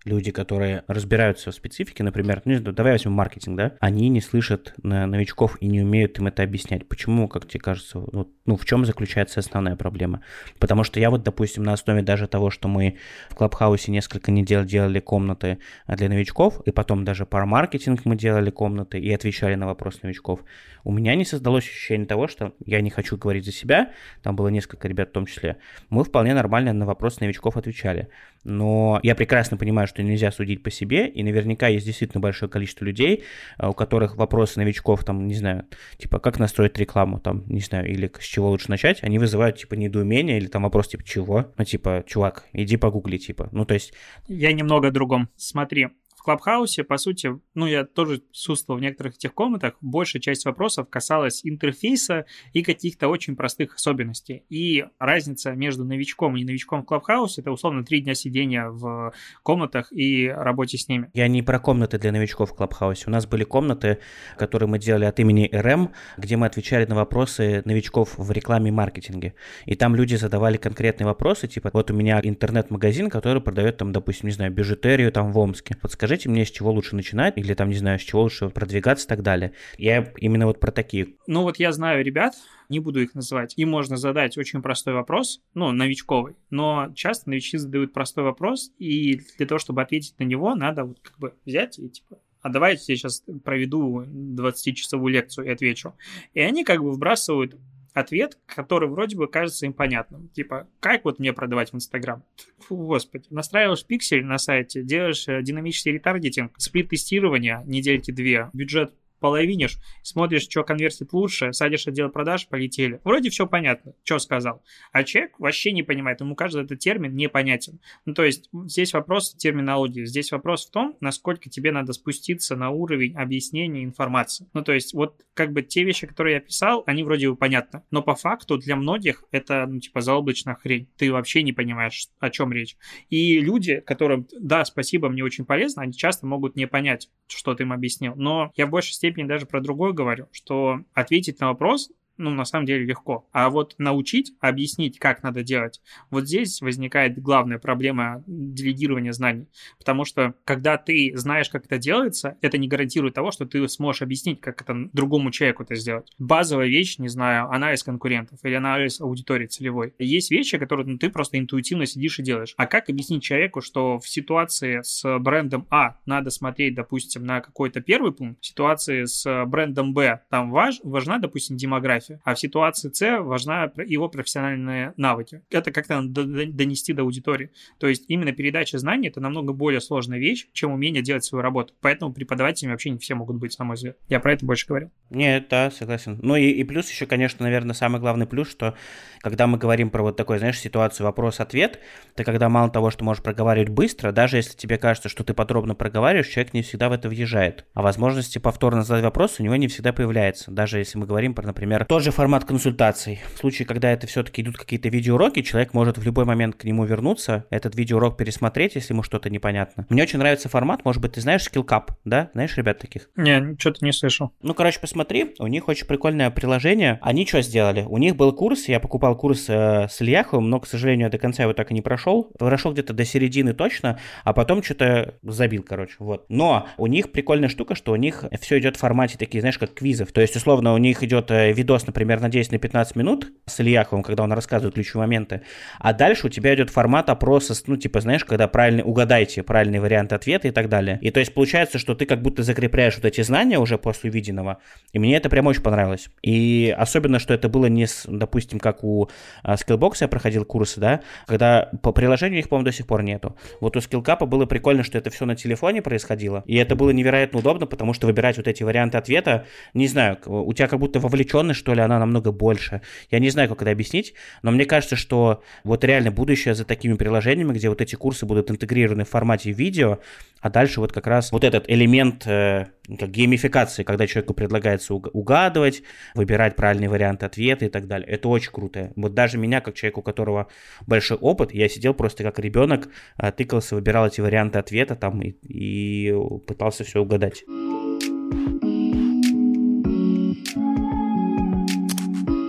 люди, 0.07 0.31
которые 0.31 0.85
разбираются 0.87 1.51
в 1.51 1.55
специфике, 1.55 2.05
например, 2.05 2.40
ну, 2.45 2.61
давай 2.61 2.92
возьмем 2.92 3.12
маркетинг, 3.12 3.57
да, 3.57 3.73
они 3.81 4.09
не 4.09 4.21
слышат 4.21 4.73
новичков 4.83 5.59
и 5.61 5.66
не 5.66 5.83
умеют 5.83 6.19
им 6.19 6.29
это 6.29 6.42
объяснять. 6.45 6.88
Почему, 6.88 7.29
как 7.29 7.47
тебе 7.47 7.61
кажется, 7.61 7.99
вот, 7.99 8.31
ну, 8.47 8.57
в 8.57 8.64
чем 8.64 8.87
заключается 8.87 9.40
основная 9.40 9.77
проблема? 9.77 10.23
Потому 10.59 10.85
что 10.85 11.01
я 11.01 11.11
вот, 11.11 11.25
допустим, 11.25 11.64
на 11.64 11.73
основе 11.73 12.03
даже 12.03 12.29
того, 12.29 12.51
что 12.51 12.69
мы 12.69 12.99
в 13.29 13.35
Клабхаусе 13.35 13.90
несколько 13.90 14.31
недель 14.31 14.64
делали 14.64 15.01
комнаты 15.01 15.59
для 15.88 16.09
новичков, 16.09 16.61
и 16.64 16.71
потом 16.71 17.05
даже 17.05 17.27
пар 17.27 17.45
маркетинг 17.45 18.03
мы 18.05 18.16
делали 18.16 18.51
комнаты 18.51 19.01
и 19.01 19.12
отвечали 19.12 19.57
на 19.57 19.66
вопросы 19.66 19.99
новичков, 20.05 20.40
у 20.85 20.92
меня 20.92 21.16
не 21.16 21.25
создалось 21.25 21.64
ощущение 21.64 22.07
того, 22.07 22.29
что 22.29 22.55
я 22.64 22.81
не 22.81 22.90
хочу 22.90 23.16
говорить 23.16 23.45
за 23.45 23.51
себя, 23.51 23.90
там 24.23 24.37
было 24.37 24.49
несколько 24.49 24.87
ребят 24.87 25.09
в 25.09 25.12
том 25.12 25.27
числе, 25.27 25.57
мы 25.90 26.05
вполне 26.05 26.33
нормально 26.33 26.73
на 26.73 26.87
вопросы 26.87 27.19
новичков 27.23 27.57
отвечали. 27.57 28.09
Но 28.48 29.00
я 29.02 29.16
прекрасно 29.16 29.56
понимаю, 29.56 29.88
что 29.88 30.04
нельзя 30.04 30.30
судить 30.30 30.62
по 30.62 30.70
себе, 30.70 31.09
и 31.09 31.24
наверняка 31.24 31.66
есть 31.66 31.85
действительно 31.85 32.20
большое 32.20 32.48
количество 32.48 32.85
людей, 32.85 33.24
э, 33.59 33.66
у 33.66 33.72
которых 33.72 34.14
вопросы 34.16 34.61
новичков, 34.61 35.02
там, 35.02 35.26
не 35.26 35.35
знаю, 35.35 35.64
типа, 35.98 36.20
как 36.20 36.38
настроить 36.38 36.78
рекламу, 36.78 37.18
там, 37.18 37.42
не 37.48 37.59
знаю, 37.59 37.90
или 37.90 38.09
с 38.20 38.24
чего 38.24 38.50
лучше 38.50 38.70
начать, 38.70 39.02
они 39.02 39.18
вызывают, 39.18 39.56
типа, 39.56 39.74
недоумение, 39.74 40.38
или 40.38 40.46
там 40.46 40.62
вопрос, 40.62 40.87
типа, 40.87 41.02
чего? 41.02 41.52
Ну, 41.59 41.64
типа, 41.64 42.04
чувак, 42.06 42.44
иди 42.52 42.76
погугли, 42.76 43.16
типа, 43.16 43.48
ну, 43.50 43.64
то 43.64 43.74
есть... 43.74 43.92
Я 44.28 44.52
немного 44.52 44.88
о 44.88 44.90
другом. 44.92 45.28
Смотри, 45.35 45.88
Клабхаусе, 46.27 46.83
по 46.83 46.97
сути, 46.97 47.39
ну, 47.55 47.67
я 47.67 47.85
тоже 47.85 48.19
присутствовал 48.19 48.81
в 48.81 48.83
некоторых 48.83 49.15
этих 49.15 49.33
комнатах, 49.33 49.75
большая 49.81 50.21
часть 50.21 50.45
вопросов 50.45 50.89
касалась 50.91 51.41
интерфейса 51.45 52.27
и 52.53 52.65
каких-то 52.65 53.07
очень 53.07 53.37
простых 53.37 53.77
особенностей. 53.77 54.43
И 54.49 54.85
разница 54.99 55.53
между 55.53 55.85
новичком 55.85 56.37
и 56.37 56.45
новичком 56.45 56.83
в 56.83 56.87
Клабхаусе— 56.87 57.41
это, 57.43 57.53
условно, 57.53 57.85
три 57.85 58.01
дня 58.01 58.15
сидения 58.15 58.69
в 58.69 59.12
комнатах 59.45 59.93
и 59.93 60.27
работе 60.27 60.79
с 60.79 60.89
ними. 60.89 61.11
Я 61.15 61.29
не 61.29 61.43
про 61.43 61.61
комнаты 61.61 61.97
для 61.97 62.11
новичков 62.11 62.51
в 62.51 62.55
Клабхаусе. 62.57 63.05
У 63.07 63.11
нас 63.11 63.25
были 63.25 63.45
комнаты, 63.45 63.99
которые 64.37 64.69
мы 64.69 64.81
делали 64.81 65.05
от 65.05 65.21
имени 65.21 65.49
РМ, 65.53 65.93
где 66.17 66.37
мы 66.37 66.47
отвечали 66.47 66.87
на 66.87 66.97
вопросы 66.97 67.62
новичков 67.65 68.19
в 68.19 68.33
рекламе 68.33 68.71
и 68.71 68.73
маркетинге. 68.73 69.35
И 69.65 69.77
там 69.77 69.95
люди 69.95 70.17
задавали 70.17 70.57
конкретные 70.57 71.07
вопросы, 71.07 71.47
типа, 71.47 71.71
вот 71.73 71.93
у 71.93 71.95
меня 71.95 72.21
интернет-магазин, 72.21 73.11
который 73.11 73.41
продает, 73.41 73.77
там, 73.77 73.93
допустим, 73.93 74.29
не 74.29 74.35
знаю, 74.35 74.51
бижутерию 74.51 75.12
там 75.12 75.31
в 75.31 75.39
Омске. 75.39 75.77
Подскажи, 75.81 76.15
скажите 76.16 76.31
мне, 76.31 76.46
с 76.46 76.50
чего 76.50 76.72
лучше 76.72 76.96
начинать, 76.96 77.37
или 77.37 77.52
там, 77.52 77.68
не 77.68 77.76
знаю, 77.76 77.98
с 77.98 78.02
чего 78.02 78.22
лучше 78.22 78.48
продвигаться 78.48 79.05
и 79.05 79.09
так 79.09 79.22
далее. 79.22 79.52
Я 79.76 80.12
именно 80.16 80.46
вот 80.46 80.61
про 80.61 80.72
такие. 80.72 81.09
Ну 81.26 81.42
вот 81.42 81.59
я 81.59 81.72
знаю 81.72 82.02
ребят, 82.02 82.35
не 82.70 82.81
буду 82.81 83.02
их 83.02 83.14
называть, 83.14 83.52
им 83.57 83.68
можно 83.68 83.98
задать 83.98 84.38
очень 84.38 84.62
простой 84.62 84.94
вопрос, 84.94 85.42
ну, 85.52 85.72
новичковый, 85.72 86.37
но 86.48 86.90
часто 86.94 87.29
новички 87.29 87.59
задают 87.59 87.92
простой 87.92 88.24
вопрос, 88.24 88.72
и 88.79 89.20
для 89.37 89.46
того, 89.46 89.59
чтобы 89.59 89.83
ответить 89.83 90.18
на 90.18 90.24
него, 90.24 90.55
надо 90.55 90.85
вот 90.85 91.00
как 91.00 91.18
бы 91.18 91.35
взять 91.44 91.79
и 91.79 91.90
типа 91.90 92.18
а 92.42 92.48
давайте 92.48 92.92
я 92.92 92.96
сейчас 92.96 93.24
проведу 93.44 94.05
20-часовую 94.05 95.12
лекцию 95.12 95.46
и 95.46 95.50
отвечу. 95.50 95.94
И 96.33 96.40
они 96.40 96.62
как 96.62 96.81
бы 96.81 96.92
вбрасывают 96.92 97.57
ответ, 97.96 98.38
который 98.46 98.88
вроде 98.88 99.16
бы 99.16 99.26
кажется 99.26 99.66
им 99.66 99.72
понятным. 99.72 100.28
Типа, 100.28 100.68
как 100.80 101.04
вот 101.04 101.18
мне 101.18 101.32
продавать 101.32 101.72
в 101.72 101.76
Инстаграм? 101.76 102.22
Фу, 102.59 102.76
господи. 102.76 103.26
Настраиваешь 103.30 103.85
пиксель 103.85 104.24
на 104.24 104.38
сайте, 104.38 104.82
делаешь 104.82 105.26
э, 105.28 105.42
динамический 105.42 105.92
ретардитинг, 105.92 106.52
сплит-тестирование 106.59 107.62
недельки 107.64 108.11
две, 108.11 108.50
бюджет 108.52 108.92
половинишь, 109.20 109.79
смотришь, 110.02 110.42
что 110.42 110.64
конвертит 110.64 111.12
лучше, 111.12 111.52
садишь 111.52 111.87
отдел 111.87 112.09
продаж, 112.11 112.48
полетели. 112.48 113.00
Вроде 113.05 113.31
все 113.31 113.46
понятно, 113.46 113.94
что 114.05 114.18
сказал. 114.18 114.62
А 114.92 115.05
человек 115.05 115.38
вообще 115.38 115.72
не 115.72 115.83
понимает, 115.83 116.20
ему 116.20 116.35
кажется, 116.35 116.61
этот 116.61 116.79
термин 116.79 117.14
непонятен. 117.14 117.81
Ну, 118.05 118.14
то 118.14 118.24
есть 118.24 118.48
здесь 118.66 118.92
вопрос 118.92 119.35
терминологии, 119.35 120.05
здесь 120.05 120.33
вопрос 120.33 120.66
в 120.66 120.70
том, 120.70 120.96
насколько 121.00 121.48
тебе 121.50 121.72
надо 121.72 121.92
спуститься 121.92 122.57
на 122.57 122.70
уровень 122.70 123.16
объяснения 123.16 123.85
информации. 123.85 124.46
Ну, 124.52 124.62
то 124.62 124.72
есть 124.72 124.94
вот 124.94 125.24
как 125.35 125.52
бы 125.52 125.62
те 125.62 125.85
вещи, 125.85 126.07
которые 126.07 126.35
я 126.35 126.40
писал, 126.40 126.83
они 126.87 127.02
вроде 127.02 127.31
бы 127.31 127.37
понятны, 127.37 127.83
но 127.90 128.02
по 128.02 128.14
факту 128.14 128.59
для 128.59 128.76
многих 128.76 129.24
это, 129.31 129.66
ну, 129.66 129.81
типа, 129.81 130.00
заоблачная 130.00 130.55
хрень. 130.55 130.88
Ты 130.96 131.12
вообще 131.12 131.42
не 131.42 131.52
понимаешь, 131.52 132.09
о 132.20 132.31
чем 132.31 132.52
речь. 132.52 132.76
И 133.11 133.40
люди, 133.40 133.81
которым, 133.81 134.26
да, 134.38 134.64
спасибо, 134.64 135.09
мне 135.09 135.24
очень 135.24 135.44
полезно, 135.44 135.83
они 135.83 135.92
часто 135.92 136.26
могут 136.26 136.57
не 136.57 136.66
понять, 136.66 137.11
что 137.26 137.55
ты 137.55 137.64
им 137.64 137.72
объяснил. 137.72 138.14
Но 138.16 138.52
я 138.57 138.66
в 138.66 138.70
большей 138.70 138.92
степени 138.92 139.06
даже 139.29 139.47
про 139.47 139.61
другое 139.61 139.92
говорю, 139.92 140.29
что 140.33 140.81
ответить 140.95 141.40
на 141.40 141.49
вопрос 141.49 141.90
ну, 142.18 142.31
на 142.31 142.44
самом 142.44 142.66
деле 142.66 142.85
легко. 142.85 143.29
А 143.33 143.50
вот 143.50 143.74
научить, 143.79 144.33
объяснить, 144.40 144.98
как 144.98 145.22
надо 145.22 145.42
делать, 145.42 145.81
вот 146.11 146.26
здесь 146.26 146.61
возникает 146.61 147.20
главная 147.20 147.59
проблема 147.59 148.22
делегирования 148.26 149.12
знаний. 149.12 149.48
Потому 149.79 150.05
что, 150.05 150.35
когда 150.44 150.76
ты 150.76 151.12
знаешь, 151.16 151.48
как 151.48 151.66
это 151.66 151.79
делается, 151.79 152.37
это 152.40 152.59
не 152.59 152.68
гарантирует 152.68 153.14
того, 153.14 153.31
что 153.31 153.46
ты 153.46 153.66
сможешь 153.68 154.02
объяснить, 154.02 154.40
как 154.40 154.62
это 154.62 154.88
другому 154.92 155.31
человеку 155.31 155.62
это 155.62 155.74
сделать. 155.74 156.12
Базовая 156.18 156.68
вещь, 156.68 156.98
не 156.98 157.09
знаю, 157.09 157.50
анализ 157.50 157.83
конкурентов 157.83 158.38
или 158.42 158.55
анализ 158.55 159.00
аудитории 159.00 159.46
целевой. 159.46 159.94
Есть 159.98 160.31
вещи, 160.31 160.59
которые 160.59 160.87
ну, 160.87 160.98
ты 160.98 161.11
просто 161.11 161.38
интуитивно 161.38 161.87
сидишь 161.87 162.18
и 162.18 162.22
делаешь. 162.22 162.55
А 162.57 162.66
как 162.66 162.88
объяснить 162.88 163.22
человеку, 163.22 163.61
что 163.61 163.98
в 163.98 164.09
ситуации 164.09 164.81
с 164.83 165.18
брендом 165.18 165.66
А 165.70 165.96
надо 166.07 166.31
смотреть, 166.31 166.74
допустим, 166.74 167.24
на 167.24 167.40
какой-то 167.40 167.81
первый 167.81 168.12
пункт, 168.12 168.42
в 168.42 168.46
ситуации 168.46 169.05
с 169.05 169.44
брендом 169.46 169.94
Б 169.94 170.20
там 170.31 170.50
важ, 170.50 170.81
важна, 170.83 171.18
допустим, 171.18 171.57
демография, 171.57 172.06
а 172.25 172.35
в 172.35 172.38
ситуации 172.38 172.90
С 172.92 173.21
важна 173.23 173.71
его 173.85 174.09
профессиональные 174.09 174.95
навыки. 174.97 175.42
Это 175.51 175.71
как-то 175.71 176.03
донести 176.03 176.92
до 176.92 177.03
аудитории. 177.03 177.51
То 177.79 177.87
есть 177.87 178.05
именно 178.09 178.33
передача 178.33 178.79
знаний 178.79 179.09
это 179.09 179.21
намного 179.21 179.53
более 179.53 179.81
сложная 179.81 180.19
вещь, 180.19 180.49
чем 180.53 180.73
умение 180.73 181.03
делать 181.03 181.25
свою 181.25 181.42
работу. 181.42 181.75
Поэтому 181.81 182.12
преподавателями 182.12 182.73
вообще 182.73 182.90
не 182.90 182.99
все 182.99 183.14
могут 183.14 183.37
быть, 183.37 183.59
на 183.59 183.64
мой 183.64 183.77
взгляд. 183.77 183.97
Я 184.09 184.21
про 184.21 184.33
это 184.33 184.47
больше 184.47 184.66
говорил. 184.66 184.90
Нет, 185.11 185.47
да, 185.51 185.71
согласен. 185.71 186.19
Ну 186.23 186.37
и, 186.37 186.51
и 186.51 186.64
плюс 186.64 186.90
еще, 186.90 187.07
конечно, 187.07 187.45
наверное, 187.45 187.75
самый 187.75 188.01
главный 188.01 188.27
плюс, 188.27 188.51
что 188.51 188.75
когда 189.21 189.47
мы 189.47 189.59
говорим 189.59 189.90
про 189.90 190.03
вот 190.03 190.16
такой, 190.16 190.38
знаешь, 190.38 190.59
ситуацию 190.59 191.07
вопрос-ответ, 191.07 191.81
ты 192.14 192.25
когда 192.25 192.49
мало 192.49 192.71
того, 192.71 192.90
что 192.90 193.05
можешь 193.05 193.23
проговаривать 193.23 193.69
быстро, 193.69 194.12
даже 194.12 194.37
если 194.37 194.57
тебе 194.57 194.79
кажется, 194.79 195.09
что 195.09 195.25
ты 195.25 195.35
подробно 195.35 195.75
проговариваешь, 195.75 196.29
человек 196.29 196.55
не 196.55 196.62
всегда 196.62 196.88
в 196.88 196.92
это 196.92 197.09
въезжает. 197.09 197.66
А 197.75 197.83
возможности 197.83 198.38
повторно 198.38 198.83
задать 198.83 199.05
вопрос 199.05 199.37
у 199.38 199.42
него 199.42 199.57
не 199.57 199.69
всегда 199.69 199.92
появляется. 199.92 200.51
Даже 200.51 200.79
если 200.79 200.99
мы 200.99 201.07
говорим 201.07 201.35
про, 201.35 201.47
например, 201.47 201.85
тот 201.96 202.02
же 202.02 202.11
формат 202.11 202.44
консультаций. 202.44 203.20
В 203.35 203.38
случае, 203.38 203.64
когда 203.64 203.90
это 203.90 204.06
все-таки 204.06 204.42
идут 204.42 204.59
какие-то 204.59 204.90
видеоуроки, 204.90 205.40
человек 205.40 205.72
может 205.72 205.96
в 205.96 206.04
любой 206.04 206.26
момент 206.26 206.54
к 206.54 206.64
нему 206.64 206.85
вернуться, 206.85 207.46
этот 207.48 207.74
видеоурок 207.74 208.18
пересмотреть, 208.18 208.74
если 208.74 208.92
ему 208.92 209.02
что-то 209.02 209.30
непонятно. 209.30 209.87
Мне 209.88 210.02
очень 210.02 210.18
нравится 210.18 210.50
формат, 210.50 210.85
может 210.85 211.00
быть, 211.00 211.12
ты 211.12 211.22
знаешь 211.22 211.48
Skillcap, 211.50 211.92
да? 212.04 212.28
Знаешь 212.35 212.54
ребят 212.59 212.80
таких? 212.80 213.09
Не, 213.16 213.56
что-то 213.59 213.82
не 213.82 213.92
слышал. 213.92 214.32
Ну, 214.42 214.52
короче, 214.52 214.78
посмотри, 214.78 215.35
у 215.38 215.46
них 215.46 215.68
очень 215.68 215.87
прикольное 215.87 216.28
приложение. 216.28 216.98
Они 217.00 217.26
что 217.26 217.40
сделали? 217.40 217.87
У 217.88 217.96
них 217.96 218.14
был 218.14 218.30
курс, 218.35 218.68
я 218.68 218.78
покупал 218.78 219.16
курс 219.16 219.46
э, 219.48 219.88
с 219.88 220.02
Ильяховым, 220.02 220.50
но, 220.50 220.61
к 220.61 220.66
сожалению, 220.66 221.09
до 221.09 221.16
конца 221.16 221.44
его 221.44 221.54
так 221.54 221.70
и 221.70 221.74
не 221.74 221.80
прошел. 221.80 222.24
Прошел 222.38 222.74
где-то 222.74 222.92
до 222.92 223.06
середины 223.06 223.54
точно, 223.54 223.98
а 224.22 224.35
потом 224.35 224.62
что-то 224.62 225.14
забил, 225.22 225.62
короче, 225.62 225.94
вот. 226.00 226.26
Но 226.28 226.68
у 226.76 226.88
них 226.88 227.11
прикольная 227.11 227.48
штука, 227.48 227.74
что 227.74 227.92
у 227.92 227.96
них 227.96 228.26
все 228.38 228.59
идет 228.59 228.76
в 228.76 228.80
формате 228.80 229.16
такие, 229.18 229.40
знаешь, 229.40 229.56
как 229.56 229.72
квизов. 229.72 230.12
То 230.12 230.20
есть, 230.20 230.37
условно, 230.37 230.74
у 230.74 230.78
них 230.78 231.02
идет 231.02 231.30
э, 231.30 231.52
например, 231.87 232.20
на 232.20 232.29
10 232.29 232.53
на 232.53 232.59
15 232.59 232.96
минут 232.96 233.33
с 233.46 233.61
Ильяховым, 233.61 234.03
когда 234.03 234.22
он 234.22 234.33
рассказывает 234.33 234.75
ключевые 234.75 235.07
моменты, 235.07 235.42
а 235.79 235.92
дальше 235.92 236.27
у 236.27 236.31
тебя 236.31 236.55
идет 236.55 236.70
формат 236.70 237.11
опроса, 237.11 237.55
ну, 237.66 237.77
типа, 237.77 238.01
знаешь, 238.01 238.25
когда 238.25 238.49
правильно 238.49 238.83
угадайте 238.83 239.42
правильный 239.42 239.79
вариант 239.79 240.12
ответа 240.12 240.49
и 240.49 240.51
так 240.51 240.68
далее. 240.68 240.99
И 241.03 241.11
то 241.11 241.20
есть 241.20 241.35
получается, 241.35 241.79
что 241.79 241.94
ты 241.94 242.07
как 242.07 242.22
будто 242.22 242.42
закрепляешь 242.42 242.96
вот 242.96 243.05
эти 243.05 243.20
знания 243.22 243.59
уже 243.59 243.79
после 243.79 244.11
увиденного, 244.11 244.59
и 244.92 244.99
мне 244.99 245.16
это 245.16 245.29
прям 245.29 245.46
очень 245.46 245.62
понравилось. 245.62 246.09
И 246.22 246.75
особенно, 246.77 247.18
что 247.18 247.35
это 247.35 247.49
было 247.49 247.66
не, 247.66 247.87
с, 247.87 248.05
допустим, 248.07 248.59
как 248.59 248.85
у 248.85 249.09
а, 249.42 249.55
Skillbox 249.55 249.96
я 250.01 250.09
проходил 250.09 250.44
курсы, 250.44 250.81
да, 250.81 251.01
когда 251.27 251.70
по 251.83 251.92
приложению 251.92 252.40
их, 252.40 252.49
по-моему, 252.49 252.64
до 252.64 252.72
сих 252.72 252.87
пор 252.87 253.03
нету. 253.03 253.37
Вот 253.61 253.77
у 253.77 253.81
Skillcap 253.81 254.27
было 254.27 254.46
прикольно, 254.46 254.83
что 254.83 254.99
это 254.99 255.11
все 255.11 255.25
на 255.25 255.37
телефоне 255.37 255.83
происходило, 255.83 256.42
и 256.46 256.57
это 256.57 256.77
было 256.77 256.90
невероятно 256.90 257.38
удобно, 257.38 257.66
потому 257.66 257.92
что 257.92 258.07
выбирать 258.07 258.37
вот 258.37 258.49
эти 258.49 258.62
варианты 258.62 258.99
ответа, 258.99 259.46
не 259.75 259.87
знаю, 259.87 260.18
у 260.27 260.53
тебя 260.53 260.68
как 260.68 260.79
будто 260.79 261.01
вовлеченность, 261.01 261.59
что 261.59 261.72
ли, 261.77 261.83
она 261.83 261.99
намного 261.99 262.33
больше. 262.33 262.83
Я 263.11 263.19
не 263.19 263.31
знаю, 263.31 263.49
как 263.49 263.62
это 263.62 263.71
объяснить, 263.71 264.15
но 264.43 264.51
мне 264.51 264.65
кажется, 264.65 264.97
что 264.97 265.43
вот 265.65 265.85
реально 265.85 266.11
будущее 266.11 266.55
за 266.55 266.65
такими 266.65 266.95
приложениями, 266.95 267.53
где 267.53 267.69
вот 267.69 267.81
эти 267.81 267.95
курсы 267.95 268.27
будут 268.27 268.51
интегрированы 268.51 269.05
в 269.05 269.09
формате 269.09 269.53
видео, 269.53 269.99
а 270.41 270.51
дальше 270.51 270.81
вот 270.81 270.93
как 270.93 271.07
раз 271.07 271.33
вот 271.33 271.45
этот 271.45 271.69
элемент 271.69 272.27
э, 272.27 272.67
как 272.99 273.11
геймификации, 273.11 273.83
когда 273.83 274.07
человеку 274.07 274.35
предлагается 274.35 274.95
угадывать, 274.95 275.83
выбирать 276.15 276.57
правильный 276.57 276.89
вариант 276.89 277.23
ответа 277.23 277.65
и 277.65 277.69
так 277.69 277.87
далее. 277.87 278.09
Это 278.09 278.29
очень 278.29 278.53
круто. 278.53 278.93
Вот 278.97 279.15
даже 279.15 279.39
меня, 279.39 279.61
как 279.61 279.75
человек, 279.75 279.99
у 279.99 280.03
которого 280.03 280.49
большой 280.87 281.17
опыт, 281.17 281.53
я 281.53 281.69
сидел 281.69 281.95
просто 281.95 282.23
как 282.23 282.39
ребенок, 282.39 282.89
э, 283.19 283.33
тыкался, 283.33 283.75
выбирал 283.75 284.07
эти 284.07 284.21
варианты 284.21 284.59
ответа 284.59 284.95
там 284.95 285.21
и, 285.23 285.31
и 285.43 286.15
пытался 286.47 286.85
все 286.85 287.01
угадать. 287.01 287.45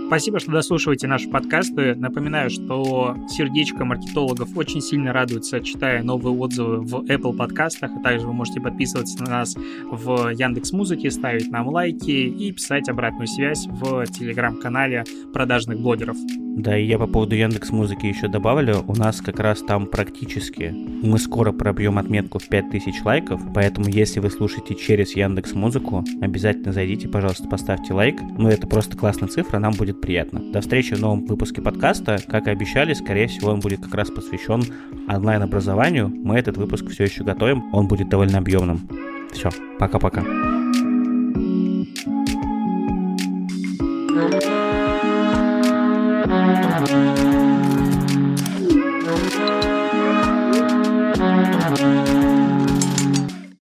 Спасибо, 0.08 0.40
что 0.40 0.54
дослушиваете 0.54 1.06
наши 1.06 1.28
подкасты. 1.28 1.94
Напоминаю, 1.94 2.50
что 2.50 3.18
сердечко 3.28 3.84
маркетологов 3.84 4.56
очень 4.56 4.80
сильно 4.80 5.12
радуется, 5.12 5.60
читая 5.60 6.02
новые 6.02 6.34
отзывы 6.34 6.80
в 6.80 7.04
Apple 7.10 7.36
подкастах, 7.36 7.92
а 7.94 8.00
также 8.02 8.26
вы 8.26 8.32
можете 8.32 8.62
подписываться 8.62 9.22
на 9.22 9.30
нас 9.30 9.56
в 9.56 10.30
Яндекс 10.30 10.72
Музыке, 10.72 11.12
ставить 11.12 11.52
нам 11.52 11.68
лайки 11.68 12.10
и 12.10 12.54
писать 12.54 12.88
обратную 12.88 13.28
связь 13.28 13.68
в 13.68 14.06
телеграм-канале 14.06 15.04
продажных 15.34 15.82
блогеров. 15.82 16.16
Да, 16.58 16.76
и 16.76 16.86
я 16.86 16.98
по 16.98 17.06
поводу 17.06 17.36
Яндекс 17.36 17.70
Музыки 17.70 18.08
еще 18.08 18.28
добавлю, 18.28 18.84
у 18.88 18.96
нас 18.96 19.22
как 19.22 19.40
раз 19.40 19.62
там 19.62 19.86
практически 19.86 20.74
мы 21.04 21.20
скоро 21.20 21.52
пробьем 21.52 22.00
отметку 22.00 22.40
в 22.40 22.50
5000 22.50 23.04
лайков, 23.06 23.40
поэтому 23.54 23.88
если 23.88 24.20
вы 24.20 24.32
слушаете 24.32 24.74
через 24.74 25.16
Яндекс 25.16 25.54
Музыку, 25.54 26.04
обязательно 26.20 26.74
зайдите, 26.74 27.08
пожалуйста, 27.10 27.48
поставьте 27.48 27.94
лайк. 27.94 28.20
Ну, 28.40 28.50
это 28.50 28.66
просто 28.66 28.98
классная 28.98 29.30
цифра, 29.30 29.60
нам 29.60 29.74
будет 29.74 30.02
приятно. 30.02 30.40
До 30.52 30.62
встречи 30.62 30.96
в 30.96 31.00
новом 31.00 31.28
выпуске 31.28 31.62
подкаста. 31.62 32.18
Как 32.28 32.48
и 32.48 32.50
обещали, 32.50 32.94
скорее 32.94 33.28
всего, 33.28 33.52
он 33.52 33.60
будет 33.60 33.82
как 33.82 33.94
раз 33.94 34.10
посвящен 34.10 34.64
онлайн-образованию. 35.08 36.10
Мы 36.10 36.40
этот 36.40 36.58
выпуск 36.58 36.90
все 36.90 37.04
еще 37.04 37.24
готовим, 37.24 37.72
он 37.72 37.88
будет 37.88 38.10
довольно 38.10 38.40
объемным. 38.40 38.90
Все, 39.32 39.50
пока-пока. 39.78 40.24